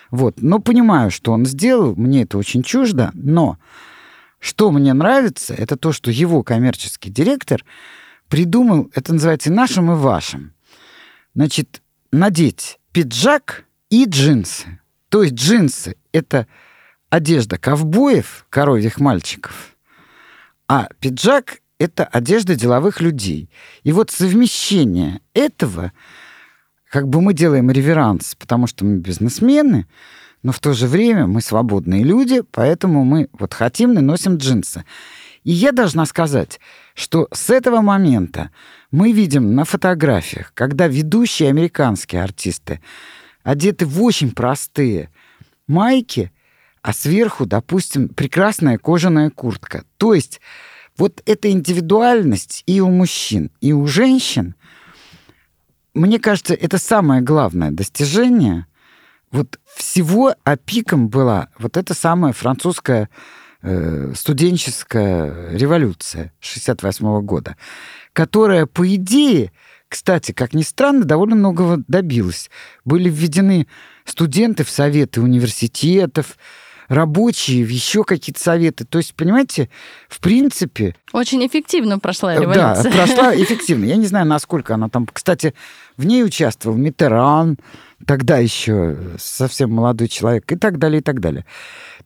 вот, 0.10 0.42
но 0.42 0.58
понимаю, 0.58 1.12
что 1.12 1.32
он 1.32 1.46
сделал, 1.46 1.96
мне 1.96 2.24
это 2.24 2.40
очень 2.40 2.64
чуждо, 2.64 3.12
но 3.14 3.60
что 4.40 4.72
мне 4.72 4.94
нравится, 4.94 5.54
это 5.54 5.78
то, 5.78 5.92
что 5.92 6.10
его 6.10 6.42
коммерческий 6.42 7.12
директор 7.12 7.64
придумал, 8.30 8.90
это 8.96 9.14
называется 9.14 9.52
нашим 9.52 9.92
и 9.92 9.96
вашим. 9.96 10.54
Значит, 11.36 11.84
надеть 12.12 12.80
пиджак 12.94 13.66
и 13.92 14.06
джинсы. 14.06 14.80
То 15.10 15.22
есть 15.22 15.36
джинсы— 15.36 15.98
это 16.12 16.48
одежда 17.10 17.58
ковбоев, 17.58 18.46
коровьих 18.50 19.00
мальчиков, 19.00 19.76
а 20.68 20.90
пиджак— 21.00 21.60
это 21.80 22.04
одежда 22.06 22.56
деловых 22.56 23.02
людей. 23.02 23.50
И 23.84 23.92
вот 23.92 24.12
совмещение 24.12 25.22
этого, 25.34 25.94
как 26.90 27.08
бы 27.08 27.22
мы 27.22 27.34
делаем 27.34 27.72
реверанс, 27.72 28.36
потому 28.36 28.68
что 28.68 28.84
мы 28.86 28.98
бизнесмены, 28.98 29.88
но 30.44 30.52
в 30.52 30.60
то 30.60 30.74
же 30.74 30.88
время 30.88 31.28
мы 31.28 31.42
свободные 31.42 32.04
люди, 32.04 32.42
поэтому 32.52 33.04
мы 33.04 33.30
вот 33.34 33.54
хотим 33.54 33.98
и 33.98 34.02
носим 34.02 34.38
джинсы. 34.38 34.86
И 35.44 35.52
я 35.52 35.72
должна 35.72 36.06
сказать, 36.06 36.60
что 36.94 37.28
с 37.32 37.50
этого 37.50 37.82
момента 37.82 38.52
мы 38.92 39.14
видим 39.14 39.56
на 39.56 39.64
фотографиях, 39.64 40.52
когда 40.54 40.88
ведущие 40.88 41.50
американские 41.50 42.22
артисты 42.22 42.82
одеты 43.44 43.86
в 43.86 44.04
очень 44.04 44.32
простые 44.32 45.10
майки, 45.68 46.32
а 46.82 46.94
сверху, 46.94 47.46
допустим, 47.46 48.10
прекрасная 48.10 48.78
кожаная 48.78 49.30
куртка. 49.30 49.84
То 49.98 50.14
есть 50.14 50.40
вот 50.98 51.22
эта 51.26 51.52
индивидуальность 51.52 52.64
и 52.66 52.82
у 52.82 52.90
мужчин, 52.90 53.52
и 53.62 53.74
у 53.74 53.86
женщин, 53.88 54.56
мне 55.94 56.20
кажется, 56.20 56.54
это 56.54 56.78
самое 56.78 57.22
главное 57.22 57.72
достижение 57.72 58.68
вот 59.32 59.60
всего 59.76 60.36
опиком 60.46 61.10
была 61.10 61.50
вот 61.60 61.78
эта 61.78 61.94
самая 61.94 62.34
французская 62.34 63.10
э, 63.62 64.14
студенческая 64.16 65.52
революция 65.56 66.34
68 66.40 67.22
года, 67.22 67.58
которая, 68.14 68.66
по 68.66 68.88
идее, 68.96 69.52
кстати, 69.90 70.32
как 70.32 70.54
ни 70.54 70.64
странно, 70.64 71.06
довольно 71.06 71.36
многого 71.36 71.84
добилась. 71.88 72.50
Были 72.86 73.10
введены 73.10 73.68
студенты 74.06 74.64
в 74.64 74.70
советы 74.70 75.22
университетов, 75.22 76.38
рабочие, 76.88 77.62
еще 77.62 78.04
какие-то 78.04 78.42
советы. 78.42 78.86
То 78.86 78.98
есть, 78.98 79.16
понимаете, 79.16 79.70
в 80.08 80.20
принципе... 80.20 80.96
Очень 81.14 81.46
эффективно 81.46 82.00
прошла 82.00 82.36
э, 82.36 82.42
революция. 82.42 82.84
Да, 82.84 82.92
прошла 82.92 83.36
эффективно. 83.42 83.86
Я 83.86 83.98
не 83.98 84.06
знаю, 84.06 84.26
насколько 84.26 84.74
она 84.74 84.90
там... 84.90 85.06
Кстати, 85.12 85.54
в 85.98 86.06
ней 86.06 86.24
участвовал 86.24 86.78
Митеран, 86.78 87.58
тогда 88.06 88.38
еще 88.38 88.98
совсем 89.18 89.72
молодой 89.72 90.08
человек, 90.08 90.52
и 90.52 90.56
так 90.56 90.78
далее, 90.78 91.00
и 91.00 91.04
так 91.04 91.20
далее. 91.20 91.46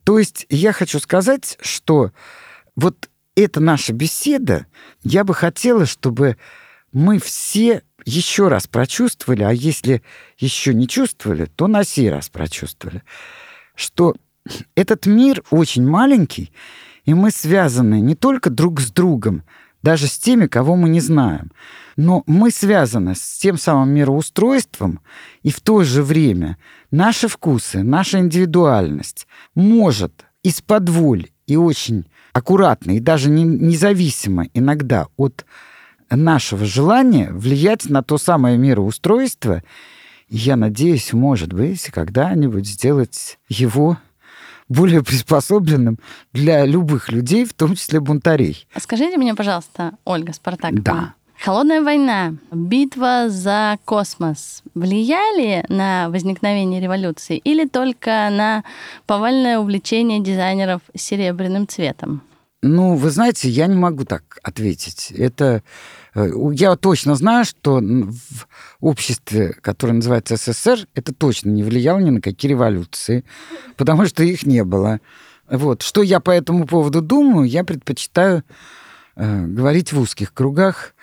То 0.04 0.18
есть 0.18 0.46
я 0.48 0.72
хочу 0.72 0.98
сказать, 0.98 1.58
что 1.60 2.10
вот 2.74 3.08
эта 3.36 3.60
наша 3.60 3.92
беседа, 3.92 4.66
я 5.02 5.24
бы 5.24 5.34
хотела, 5.34 5.86
чтобы 5.86 6.36
мы 6.92 7.18
все 7.18 7.82
еще 8.04 8.48
раз 8.48 8.66
прочувствовали, 8.66 9.42
а 9.42 9.52
если 9.52 10.02
еще 10.38 10.74
не 10.74 10.88
чувствовали, 10.88 11.46
то 11.46 11.66
на 11.66 11.84
сей 11.84 12.10
раз 12.10 12.28
прочувствовали, 12.28 13.02
что 13.74 14.14
этот 14.74 15.06
мир 15.06 15.42
очень 15.50 15.86
маленький, 15.86 16.52
и 17.04 17.14
мы 17.14 17.30
связаны 17.30 18.00
не 18.00 18.14
только 18.14 18.50
друг 18.50 18.80
с 18.80 18.90
другом, 18.90 19.42
даже 19.82 20.06
с 20.06 20.16
теми, 20.16 20.46
кого 20.46 20.76
мы 20.76 20.88
не 20.88 21.00
знаем, 21.00 21.50
но 21.96 22.22
мы 22.26 22.50
связаны 22.50 23.14
с 23.14 23.38
тем 23.38 23.58
самым 23.58 23.90
мироустройством, 23.90 25.00
и 25.42 25.50
в 25.50 25.60
то 25.60 25.82
же 25.82 26.02
время 26.02 26.56
наши 26.90 27.28
вкусы, 27.28 27.82
наша 27.82 28.20
индивидуальность 28.20 29.26
может 29.54 30.24
из-под 30.42 30.88
воль 30.88 31.30
и 31.46 31.56
очень 31.56 32.06
аккуратно, 32.32 32.92
и 32.92 33.00
даже 33.00 33.28
не, 33.28 33.42
независимо 33.42 34.46
иногда 34.54 35.08
от 35.16 35.44
нашего 36.10 36.64
желания 36.64 37.30
влиять 37.32 37.88
на 37.88 38.02
то 38.02 38.18
самое 38.18 38.56
мироустройство, 38.56 39.62
я 40.28 40.56
надеюсь, 40.56 41.12
может 41.12 41.52
быть, 41.52 41.82
когда-нибудь 41.90 42.66
сделать 42.66 43.38
его 43.48 43.98
более 44.72 45.02
приспособленным 45.02 45.98
для 46.32 46.64
любых 46.64 47.10
людей, 47.10 47.44
в 47.44 47.52
том 47.52 47.74
числе 47.74 48.00
бунтарей. 48.00 48.66
Скажите 48.76 49.16
мне, 49.18 49.34
пожалуйста, 49.34 49.92
Ольга 50.04 50.32
Спартак. 50.32 50.82
Да. 50.82 51.14
Холодная 51.44 51.82
война, 51.82 52.34
битва 52.52 53.28
за 53.28 53.76
космос 53.84 54.62
влияли 54.74 55.64
на 55.68 56.08
возникновение 56.08 56.80
революции 56.80 57.36
или 57.36 57.66
только 57.66 58.28
на 58.30 58.62
повальное 59.06 59.58
увлечение 59.58 60.20
дизайнеров 60.20 60.82
серебряным 60.94 61.66
цветом? 61.66 62.22
Ну, 62.62 62.94
вы 62.94 63.10
знаете, 63.10 63.48
я 63.48 63.66
не 63.66 63.74
могу 63.74 64.04
так 64.04 64.38
ответить. 64.44 65.10
Это 65.10 65.64
я 66.14 66.76
точно 66.76 67.14
знаю, 67.14 67.44
что 67.44 67.80
в 67.80 68.46
обществе, 68.80 69.54
которое 69.60 69.94
называется 69.94 70.36
СССР, 70.36 70.86
это 70.94 71.14
точно 71.14 71.50
не 71.50 71.62
влияло 71.62 71.98
ни 71.98 72.10
на 72.10 72.20
какие 72.20 72.50
революции, 72.50 73.24
потому 73.76 74.06
что 74.06 74.22
их 74.22 74.44
не 74.44 74.64
было. 74.64 75.00
Вот. 75.48 75.82
Что 75.82 76.02
я 76.02 76.20
по 76.20 76.30
этому 76.30 76.66
поводу 76.66 77.00
думаю, 77.00 77.48
я 77.48 77.64
предпочитаю 77.64 78.44
э, 79.16 79.46
говорить 79.46 79.92
в 79.92 80.00
узких 80.00 80.34
кругах. 80.34 80.94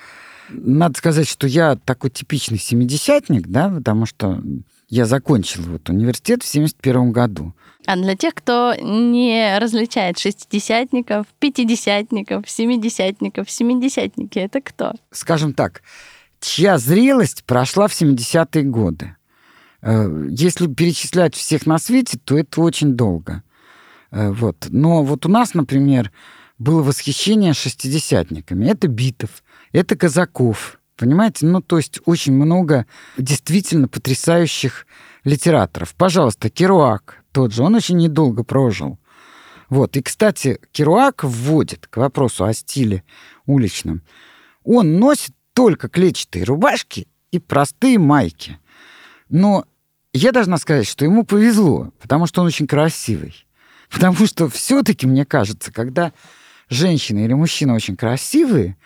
Надо 0.50 0.98
сказать, 0.98 1.28
что 1.28 1.48
я 1.48 1.76
такой 1.76 2.10
типичный 2.10 2.58
семидесятник, 2.58 3.48
да, 3.48 3.70
потому 3.70 4.06
что 4.06 4.42
я 4.90 5.06
закончил 5.06 5.64
вот 5.64 5.90
университет 5.90 6.44
в 6.44 6.48
71 6.48 7.12
году. 7.12 7.54
А 7.86 7.96
для 7.96 8.16
тех, 8.16 8.34
кто 8.34 8.76
не 8.76 9.58
различает 9.60 10.18
шестидесятников, 10.18 11.28
пятидесятников, 11.40 12.50
семидесятников, 12.50 13.50
семидесятники, 13.50 14.40
это 14.40 14.62
кто? 14.62 14.94
Скажем 15.12 15.54
так, 15.54 15.82
чья 16.40 16.78
зрелость 16.78 17.44
прошла 17.46 17.88
в 17.88 18.00
70-е 18.00 18.64
годы. 18.64 19.16
Э, 19.82 20.28
если 20.30 20.68
перечислять 20.68 21.36
всех 21.36 21.66
на 21.66 21.78
свете, 21.78 22.18
то 22.24 22.38
это 22.38 22.62
очень 22.62 22.94
долго. 22.94 23.44
Э, 24.12 24.32
вот. 24.32 24.68
Но 24.70 25.04
вот 25.04 25.26
у 25.26 25.30
нас, 25.30 25.54
например, 25.54 26.12
было 26.58 26.84
восхищение 26.84 27.54
шестидесятниками. 27.54 28.68
Это 28.68 28.88
Битов, 28.88 29.44
это 29.72 29.96
Казаков, 29.96 30.79
понимаете? 31.00 31.46
Ну, 31.46 31.62
то 31.62 31.78
есть 31.78 32.00
очень 32.06 32.34
много 32.34 32.86
действительно 33.18 33.88
потрясающих 33.88 34.86
литераторов. 35.24 35.96
Пожалуйста, 35.96 36.50
Керуак 36.50 37.24
тот 37.32 37.54
же, 37.54 37.64
он 37.64 37.76
очень 37.76 37.98
недолго 37.98 38.44
прожил. 38.44 39.00
Вот. 39.70 39.96
И, 39.98 40.02
кстати, 40.02 40.60
Керуак 40.72 41.24
вводит 41.24 41.88
к 41.88 41.98
вопросу 41.98 42.46
о 42.46 42.54
стиле 42.54 43.04
уличном. 43.46 44.02
Он 44.64 45.00
носит 45.00 45.34
только 45.54 45.90
клетчатые 45.90 46.44
рубашки 46.44 47.08
и 47.32 47.40
простые 47.40 48.00
майки. 48.00 48.60
Но 49.30 49.66
я 50.12 50.32
должна 50.32 50.58
сказать, 50.58 50.88
что 50.88 51.06
ему 51.06 51.24
повезло, 51.24 51.92
потому 52.02 52.26
что 52.26 52.42
он 52.42 52.48
очень 52.48 52.68
красивый. 52.68 53.46
Потому 53.90 54.28
что 54.28 54.48
все-таки, 54.50 55.08
мне 55.08 55.26
кажется, 55.26 55.72
когда 55.72 56.14
женщина 56.70 57.26
или 57.26 57.34
мужчина 57.34 57.74
очень 57.74 57.96
красивые, 57.96 58.78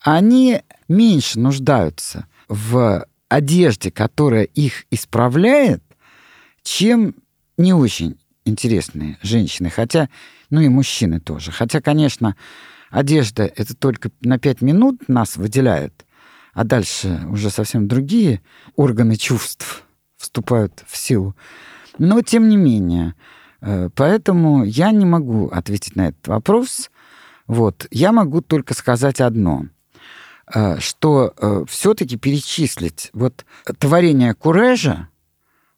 они 0.00 0.62
меньше 0.88 1.38
нуждаются 1.38 2.26
в 2.48 3.06
одежде, 3.28 3.90
которая 3.90 4.44
их 4.44 4.84
исправляет, 4.90 5.82
чем 6.62 7.14
не 7.56 7.72
очень 7.74 8.18
интересные 8.44 9.18
женщины, 9.22 9.70
хотя, 9.70 10.08
ну 10.50 10.60
и 10.60 10.68
мужчины 10.68 11.20
тоже. 11.20 11.52
Хотя, 11.52 11.80
конечно, 11.80 12.36
одежда 12.90 13.44
это 13.44 13.76
только 13.76 14.10
на 14.20 14.38
пять 14.38 14.62
минут 14.62 15.08
нас 15.08 15.36
выделяет, 15.36 16.06
а 16.54 16.64
дальше 16.64 17.20
уже 17.28 17.50
совсем 17.50 17.86
другие 17.86 18.40
органы 18.74 19.16
чувств 19.16 19.84
вступают 20.16 20.82
в 20.86 20.96
силу. 20.96 21.36
Но, 21.98 22.22
тем 22.22 22.48
не 22.48 22.56
менее, 22.56 23.14
э, 23.60 23.90
поэтому 23.94 24.64
я 24.64 24.90
не 24.92 25.04
могу 25.04 25.48
ответить 25.48 25.96
на 25.96 26.08
этот 26.08 26.28
вопрос. 26.28 26.90
Вот. 27.46 27.86
Я 27.90 28.12
могу 28.12 28.40
только 28.40 28.74
сказать 28.74 29.20
одно– 29.20 29.66
что 30.80 31.34
э, 31.36 31.64
все-таки 31.68 32.16
перечислить 32.16 33.10
вот 33.12 33.44
творение 33.78 34.34
Курежа, 34.34 35.08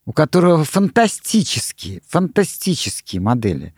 у 0.05 0.13
которого 0.13 0.65
фантастические, 0.65 2.03
фантастические 2.09 3.21
модели, 3.21 3.75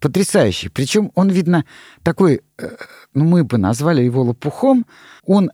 потрясающие. 0.00 0.70
Причем 0.70 1.12
он, 1.14 1.30
видно, 1.30 1.64
такой, 2.02 2.42
э, 2.58 2.76
ну, 3.14 3.24
мы 3.24 3.44
бы 3.44 3.56
назвали 3.58 4.02
его 4.02 4.22
лопухом, 4.22 4.84
он 5.24 5.50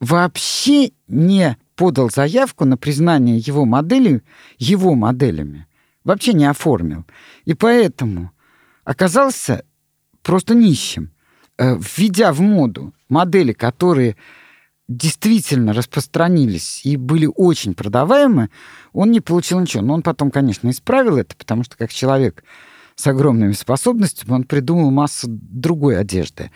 вообще 0.00 0.92
не 1.08 1.56
подал 1.74 2.10
заявку 2.10 2.64
на 2.64 2.76
признание 2.76 3.38
его 3.38 3.64
модели 3.64 4.22
его 4.58 4.94
моделями. 4.94 5.66
Вообще 6.04 6.32
не 6.32 6.44
оформил. 6.44 7.04
И 7.44 7.54
поэтому 7.54 8.30
оказался 8.84 9.64
просто 10.22 10.54
нищим. 10.54 11.10
Э, 11.58 11.76
введя 11.78 12.32
в 12.32 12.40
моду 12.40 12.92
модели, 13.08 13.52
которые 13.52 14.16
действительно 14.88 15.72
распространились 15.72 16.82
и 16.84 16.96
были 16.96 17.28
очень 17.34 17.74
продаваемы, 17.74 18.50
он 18.92 19.10
не 19.10 19.20
получил 19.20 19.60
ничего. 19.60 19.82
Но 19.82 19.94
он 19.94 20.02
потом, 20.02 20.30
конечно, 20.30 20.68
исправил 20.68 21.16
это, 21.16 21.34
потому 21.34 21.64
что 21.64 21.76
как 21.76 21.92
человек 21.92 22.44
с 22.94 23.06
огромными 23.06 23.52
способностями 23.52 24.32
он 24.32 24.44
придумал 24.44 24.90
массу 24.90 25.28
другой 25.28 25.98
одежды. 25.98 26.50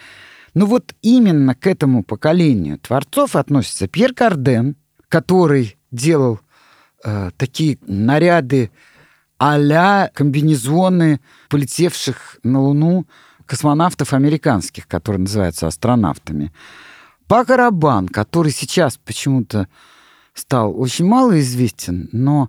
Но 0.53 0.67
вот 0.67 0.95
именно 1.01 1.55
к 1.55 1.67
этому 1.67 2.03
поколению 2.05 2.79
творцов 2.79 3.37
относится 3.37 3.89
Пьер 3.89 4.15
Карден, 4.15 4.77
который 5.09 5.77
делал 5.91 6.41
э, 7.05 7.31
такие 7.37 7.79
наряды 7.87 8.71
а 9.43 10.09
комбинезоны 10.09 11.21
полетевших 11.49 12.39
на 12.43 12.61
Луну 12.61 13.07
космонавтов 13.51 14.13
американских, 14.13 14.87
которые 14.87 15.23
называются 15.23 15.67
астронавтами. 15.67 16.53
Пака 17.27 17.57
Рабан, 17.57 18.07
который 18.07 18.53
сейчас 18.53 18.97
почему-то 18.97 19.67
стал 20.35 20.81
очень 20.81 21.05
мало 21.05 21.41
известен, 21.41 22.09
но 22.13 22.49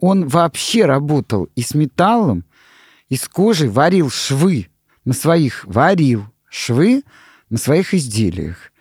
он 0.00 0.26
вообще 0.26 0.86
работал 0.86 1.48
и 1.54 1.62
с 1.62 1.72
металлом, 1.74 2.44
и 3.08 3.14
с 3.14 3.28
кожей, 3.28 3.68
варил 3.68 4.10
швы 4.10 4.70
на 5.04 5.12
своих, 5.12 5.64
варил 5.66 6.24
швы 6.50 7.04
на 7.48 7.56
своих 7.56 7.94
изделиях. 7.94 8.72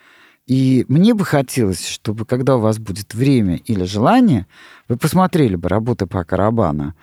И 0.48 0.86
мне 0.88 1.14
бы 1.14 1.24
хотелось, 1.24 1.88
чтобы 1.88 2.26
когда 2.26 2.56
у 2.56 2.62
вас 2.62 2.80
будет 2.80 3.14
время 3.14 3.58
или 3.58 3.84
желание, 3.84 4.48
вы 4.88 4.98
посмотрели 4.98 5.56
бы 5.56 5.70
работы 5.70 6.08
Пака 6.08 6.36
Рабана. 6.36 6.96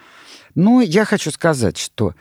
Но 0.57 0.81
я 0.81 1.05
хочу 1.05 1.31
сказать, 1.31 1.79
что 1.79 2.17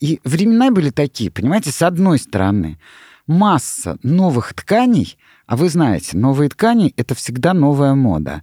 и 0.00 0.20
времена 0.24 0.70
были 0.70 0.90
такие, 0.90 1.30
понимаете, 1.30 1.70
с 1.70 1.82
одной 1.82 2.18
стороны, 2.18 2.78
масса 3.26 3.98
новых 4.02 4.54
тканей, 4.54 5.18
а 5.46 5.56
вы 5.56 5.68
знаете, 5.68 6.16
новые 6.16 6.48
ткани— 6.48 6.92
это 6.96 7.14
всегда 7.14 7.54
новая 7.54 7.94
мода. 7.94 8.42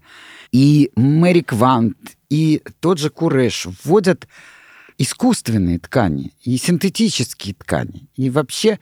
И 0.51 0.91
Мэри 0.95 1.41
Квант, 1.41 1.97
и 2.29 2.61
тот 2.79 2.99
же 2.99 3.09
Куреш 3.09 3.67
вводят 3.83 4.27
искусственные 4.97 5.79
ткани 5.79 6.33
и 6.43 6.57
синтетические 6.57 7.55
ткани. 7.55 8.07
И 8.15 8.29
вообще 8.29 8.79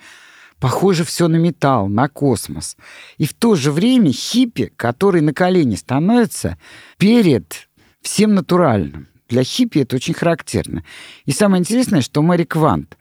похоже 0.60 1.04
все 1.04 1.28
на 1.28 1.38
металл, 1.38 1.88
на 1.88 2.08
космос. 2.10 2.78
И 3.18 3.26
в 3.26 3.34
то 3.34 3.56
же 3.56 3.72
время 3.72 4.12
хиппи, 4.12 4.72
который 4.76 5.22
на 5.22 5.34
колени 5.34 5.76
становится 5.76 6.58
перед 6.98 7.70
всем 8.02 8.36
натуральным. 8.36 9.08
Для 9.28 9.44
хиппи 9.44 9.80
это 9.80 9.96
очень 9.96 10.14
характерно. 10.14 10.84
И 11.26 11.32
самое 11.32 11.60
интересное, 11.60 12.02
что 12.02 12.22
Мэри 12.22 12.44
Квант, 12.44 12.98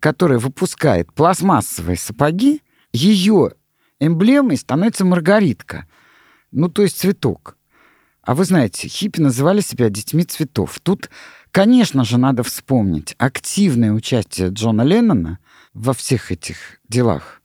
которая 0.00 0.38
выпускает 0.38 1.12
пластмассовые 1.12 1.96
сапоги, 1.96 2.62
ее 2.92 3.52
эмблемой 4.00 4.56
становится 4.56 5.04
маргаритка. 5.04 5.86
Ну, 6.50 6.68
то 6.68 6.82
есть 6.82 6.98
цветок. 6.98 7.56
А 8.22 8.34
вы 8.34 8.44
знаете, 8.44 8.88
хиппи 8.88 9.20
называли 9.20 9.60
себя 9.60 9.88
детьми 9.88 10.24
цветов. 10.24 10.78
Тут, 10.82 11.10
конечно 11.50 12.04
же, 12.04 12.18
надо 12.18 12.42
вспомнить 12.42 13.14
активное 13.18 13.92
участие 13.92 14.50
Джона 14.50 14.82
Леннона 14.82 15.38
во 15.72 15.92
всех 15.92 16.30
этих 16.30 16.56
делах. 16.88 17.42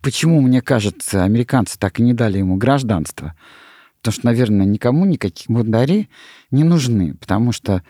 Почему, 0.00 0.40
мне 0.40 0.60
кажется, 0.62 1.24
американцы 1.24 1.78
так 1.78 2.00
и 2.00 2.02
не 2.02 2.12
дали 2.12 2.38
ему 2.38 2.56
гражданство? 2.56 3.34
Потому 4.06 4.20
что, 4.20 4.26
наверное, 4.26 4.66
никому 4.66 5.04
никакие 5.04 5.52
мудари 5.52 6.08
не 6.52 6.62
нужны, 6.62 7.14
потому 7.14 7.50
что 7.50 7.82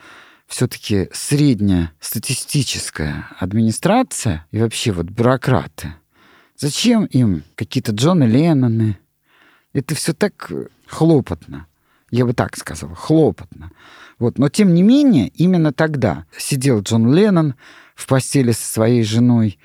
все-таки 0.47 1.09
средняя 1.13 1.91
статистическая 1.99 3.27
администрация 3.37 4.47
и 4.49 4.57
вообще 4.57 4.93
вот 4.93 5.05
бюрократы, 5.05 5.93
зачем 6.55 7.05
им 7.05 7.43
какие-то 7.53 7.91
Джоны 7.91 8.23
Ленноны? 8.23 8.97
Это 9.73 9.93
все 9.93 10.13
так 10.15 10.51
хлопотно. 10.87 11.67
Я 12.09 12.25
бы 12.25 12.33
так 12.33 12.57
сказал, 12.57 12.95
хлопотно. 12.95 13.69
Вот. 14.17 14.39
Но 14.39 14.49
тем 14.49 14.73
не 14.73 14.81
менее, 14.81 15.27
именно 15.27 15.71
тогда 15.71 16.25
сидел 16.35 16.81
Джон 16.81 17.13
Леннон 17.13 17.53
в 17.93 18.07
постели 18.07 18.53
со 18.53 18.65
своей 18.65 19.03
женой 19.03 19.59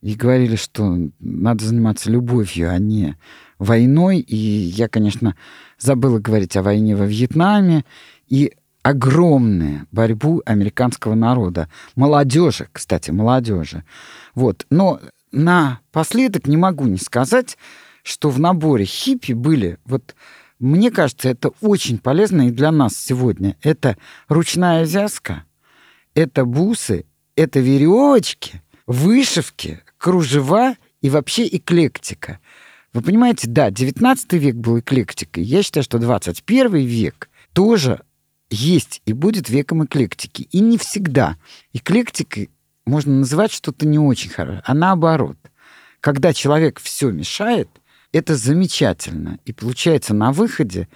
и 0.00 0.14
говорили, 0.14 0.56
что 0.56 0.96
надо 1.18 1.66
заниматься 1.66 2.10
любовью, 2.10 2.70
а 2.70 2.78
не 2.78 3.14
войной. 3.58 4.18
И 4.18 4.36
я, 4.36 4.88
конечно, 4.88 5.36
забыла 5.78 6.18
говорить 6.18 6.56
о 6.56 6.62
войне 6.62 6.96
во 6.96 7.06
Вьетнаме 7.06 7.84
и 8.28 8.52
огромную 8.82 9.86
борьбу 9.92 10.42
американского 10.46 11.14
народа. 11.14 11.68
Молодежи, 11.94 12.68
кстати, 12.72 13.10
молодежи. 13.10 13.84
Вот. 14.34 14.66
Но 14.70 15.00
напоследок 15.32 16.46
не 16.46 16.56
могу 16.56 16.84
не 16.86 16.98
сказать, 16.98 17.58
что 18.02 18.30
в 18.30 18.38
наборе 18.40 18.84
хиппи 18.84 19.32
были 19.32 19.78
вот 19.84 20.14
мне 20.58 20.90
кажется, 20.90 21.28
это 21.28 21.50
очень 21.60 21.98
полезно 21.98 22.48
и 22.48 22.50
для 22.50 22.72
нас 22.72 22.96
сегодня. 22.96 23.56
Это 23.62 23.96
ручная 24.28 24.84
вязка, 24.84 25.44
это 26.14 26.44
бусы, 26.44 27.06
это 27.36 27.60
веревочки, 27.60 28.62
вышивки, 28.86 29.80
кружева 29.98 30.74
и 31.00 31.10
вообще 31.10 31.46
эклектика. 31.46 32.40
Вы 32.98 33.04
понимаете, 33.04 33.46
да, 33.46 33.70
19 33.70 34.32
век 34.32 34.56
был 34.56 34.80
эклектикой. 34.80 35.44
Я 35.44 35.62
считаю, 35.62 35.84
что 35.84 36.00
21 36.00 36.74
век 36.78 37.30
тоже 37.52 38.00
есть 38.50 39.02
и 39.06 39.12
будет 39.12 39.48
веком 39.48 39.84
эклектики. 39.84 40.48
И 40.50 40.58
не 40.58 40.78
всегда 40.78 41.36
эклектикой 41.72 42.50
можно 42.86 43.12
называть 43.12 43.52
что-то 43.52 43.86
не 43.86 44.00
очень 44.00 44.30
хорошее, 44.30 44.64
а 44.66 44.74
наоборот. 44.74 45.36
Когда 46.00 46.32
человек 46.32 46.80
все 46.80 47.12
мешает– 47.12 47.68
это 48.12 48.34
замечательно. 48.34 49.38
И 49.44 49.52
получается 49.52 50.12
на 50.12 50.32
выходе 50.32 50.88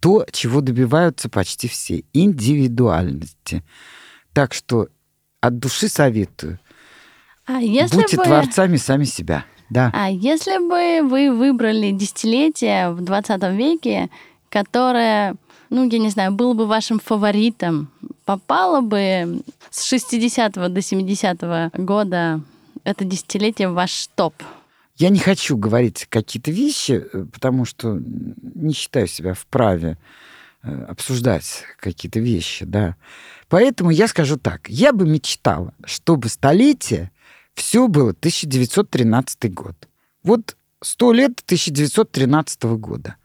то, 0.00 0.24
чего 0.32 0.62
добиваются 0.62 1.28
почти 1.28 1.68
все– 1.68 2.04
индивидуальности. 2.14 3.62
Так 4.32 4.54
что 4.54 4.88
от 5.42 5.58
души 5.58 5.90
советую. 5.90 6.58
А 7.44 7.58
если 7.60 7.96
Будьте 7.96 8.16
бы... 8.16 8.24
творцами 8.24 8.76
сами 8.78 9.04
себя. 9.04 9.44
Да. 9.70 9.90
А 9.94 10.10
если 10.10 10.58
бы 10.58 11.08
вы 11.08 11.32
выбрали 11.32 11.92
десятилетие 11.92 12.90
в 12.90 13.00
20 13.02 13.42
веке, 13.54 14.10
которое, 14.48 15.36
ну, 15.70 15.88
я 15.88 15.98
не 15.98 16.10
знаю, 16.10 16.32
было 16.32 16.54
бы 16.54 16.66
вашим 16.66 16.98
фаворитом, 16.98 17.88
попало 18.24 18.80
бы 18.80 19.42
с 19.70 19.84
60 19.84 20.52
до 20.52 20.82
70 20.82 21.72
года 21.78 22.40
это 22.84 23.04
десятилетие 23.04 23.68
в 23.68 23.74
ваш 23.74 24.08
топ– 24.14 24.34
я 25.00 25.08
не 25.08 25.18
хочу 25.18 25.56
говорить 25.56 26.06
какие-то 26.10 26.50
вещи, 26.50 27.02
э, 27.10 27.24
потому 27.32 27.64
что 27.64 27.98
не 28.54 28.74
считаю 28.74 29.06
себя 29.06 29.32
вправе 29.32 29.96
э, 30.62 30.84
обсуждать 30.88 31.64
какие-то 31.78 32.20
вещи, 32.20 32.66
да. 32.66 32.96
Поэтому 33.48 33.88
я 33.88 34.08
скажу 34.08 34.36
так. 34.36 34.68
Я 34.68 34.92
бы 34.92 35.06
мечтала, 35.08 35.72
чтобы 35.86 36.28
столетие 36.28 37.10
все 37.60 37.88
было 37.88 38.10
1913 38.10 39.52
год. 39.52 39.76
Вот 40.22 40.56
сто 40.82 41.12
лет 41.12 41.42
1913 41.44 42.62
года. 42.78 43.16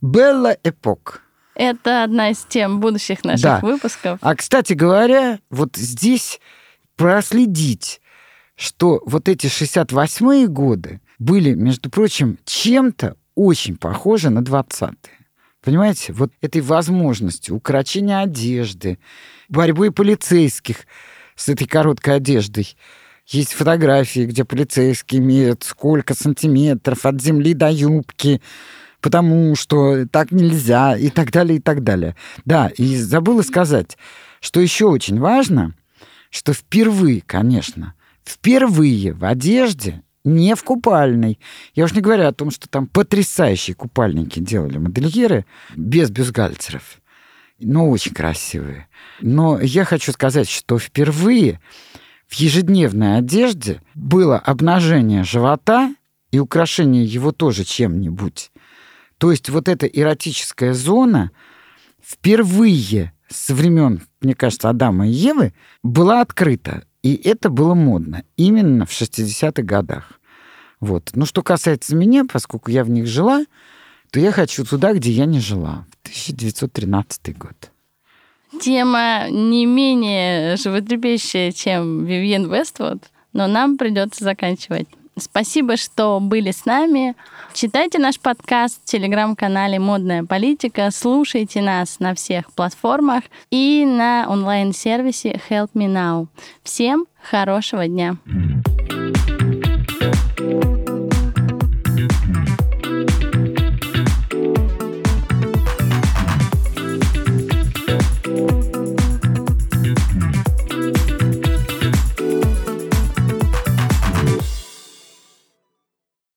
Белла 0.00 0.56
эпок. 0.64 1.22
Это 1.54 2.02
одна 2.02 2.30
из 2.30 2.38
тем 2.48 2.80
будущих 2.80 3.22
наших 3.22 3.42
да. 3.42 3.60
выпусков. 3.60 4.18
А, 4.22 4.34
кстати 4.34 4.72
говоря, 4.72 5.40
вот 5.50 5.76
здесь 5.76 6.40
проследить, 6.96 8.00
что 8.56 9.02
вот 9.04 9.28
эти 9.28 9.46
68-е 9.48 10.48
годы, 10.48 11.02
были, 11.18 11.52
между 11.52 11.90
прочим, 11.90 12.38
чем-то 12.46 13.16
очень 13.34 13.76
похожи 13.76 14.30
на 14.30 14.38
20-е. 14.38 14.96
Понимаете, 15.62 16.14
вот 16.14 16.32
этой 16.40 16.62
возможностью 16.62 17.56
укорочения 17.56 18.20
одежды, 18.20 18.98
борьбы 19.50 19.90
полицейских 19.92 20.86
с 21.36 21.50
этой 21.50 21.66
короткой 21.66 22.16
одеждой. 22.16 22.74
Есть 23.32 23.54
фотографии, 23.54 24.26
где 24.26 24.44
полицейские 24.44 25.22
меряют 25.22 25.64
сколько 25.64 26.12
сантиметров 26.12 27.06
от 27.06 27.22
земли 27.22 27.54
до 27.54 27.70
юбки, 27.70 28.42
потому 29.00 29.56
что 29.56 30.06
так 30.06 30.32
нельзя, 30.32 30.98
и 30.98 31.08
так 31.08 31.32
далее, 31.32 31.58
и 31.58 31.60
так 31.60 31.82
далее. 31.82 32.14
Да, 32.44 32.68
и 32.76 32.94
забыла 32.96 33.40
сказать, 33.40 33.96
что 34.40 34.60
еще 34.60 34.84
очень 34.84 35.18
важно, 35.18 35.74
что 36.28 36.52
впервые, 36.52 37.22
конечно, 37.22 37.94
впервые 38.22 39.14
в 39.14 39.24
одежде 39.24 40.02
не 40.24 40.54
в 40.54 40.62
купальной. 40.62 41.38
Я 41.74 41.84
уж 41.84 41.94
не 41.94 42.02
говорю 42.02 42.26
о 42.26 42.34
том, 42.34 42.50
что 42.50 42.68
там 42.68 42.86
потрясающие 42.86 43.74
купальники 43.74 44.40
делали 44.40 44.76
модельеры 44.76 45.46
без 45.74 46.10
бюстгальтеров. 46.10 47.00
Но 47.58 47.88
очень 47.88 48.12
красивые. 48.12 48.88
Но 49.20 49.58
я 49.58 49.84
хочу 49.84 50.12
сказать, 50.12 50.50
что 50.50 50.78
впервые 50.78 51.60
в 52.32 52.34
ежедневной 52.36 53.18
одежде 53.18 53.82
было 53.94 54.38
обнажение 54.38 55.22
живота 55.22 55.94
и 56.30 56.38
украшение 56.38 57.04
его 57.04 57.30
тоже 57.30 57.62
чем-нибудь. 57.62 58.50
То 59.18 59.30
есть 59.30 59.50
вот 59.50 59.68
эта 59.68 59.84
эротическая 59.84 60.72
зона 60.72 61.30
впервые 62.02 63.12
со 63.28 63.54
времен, 63.54 64.00
мне 64.22 64.34
кажется, 64.34 64.70
Адама 64.70 65.06
и 65.08 65.10
Евы 65.10 65.52
была 65.82 66.22
открыта. 66.22 66.84
И 67.02 67.16
это 67.16 67.50
было 67.50 67.74
модно 67.74 68.24
именно 68.38 68.86
в 68.86 68.90
60-х 68.90 69.62
годах. 69.62 70.18
Вот. 70.80 71.10
Ну, 71.14 71.26
что 71.26 71.42
касается 71.42 71.94
меня, 71.94 72.24
поскольку 72.24 72.70
я 72.70 72.82
в 72.82 72.88
них 72.88 73.06
жила, 73.06 73.44
то 74.10 74.20
я 74.20 74.32
хочу 74.32 74.64
туда, 74.64 74.94
где 74.94 75.10
я 75.10 75.26
не 75.26 75.38
жила, 75.38 75.84
в 76.02 76.06
1913 76.06 77.36
год. 77.36 77.71
Тема 78.60 79.28
не 79.30 79.66
менее 79.66 80.56
животрепещущая, 80.56 81.52
чем 81.52 82.04
Вивьен 82.04 82.52
Вествуд, 82.52 83.02
но 83.32 83.46
нам 83.46 83.78
придется 83.78 84.24
заканчивать. 84.24 84.88
Спасибо, 85.18 85.76
что 85.76 86.20
были 86.20 86.50
с 86.52 86.64
нами. 86.64 87.14
Читайте 87.52 87.98
наш 87.98 88.18
подкаст 88.18 88.80
в 88.82 88.84
телеграм-канале 88.86 89.78
«Модная 89.78 90.24
политика», 90.24 90.90
слушайте 90.90 91.60
нас 91.60 92.00
на 92.00 92.14
всех 92.14 92.50
платформах 92.52 93.24
и 93.50 93.84
на 93.86 94.26
онлайн-сервисе 94.28 95.40
Help 95.50 95.70
Me 95.74 95.86
Now. 95.86 96.28
Всем 96.62 97.06
хорошего 97.22 97.86
дня! 97.86 98.16
Mm-hmm. 100.38 100.71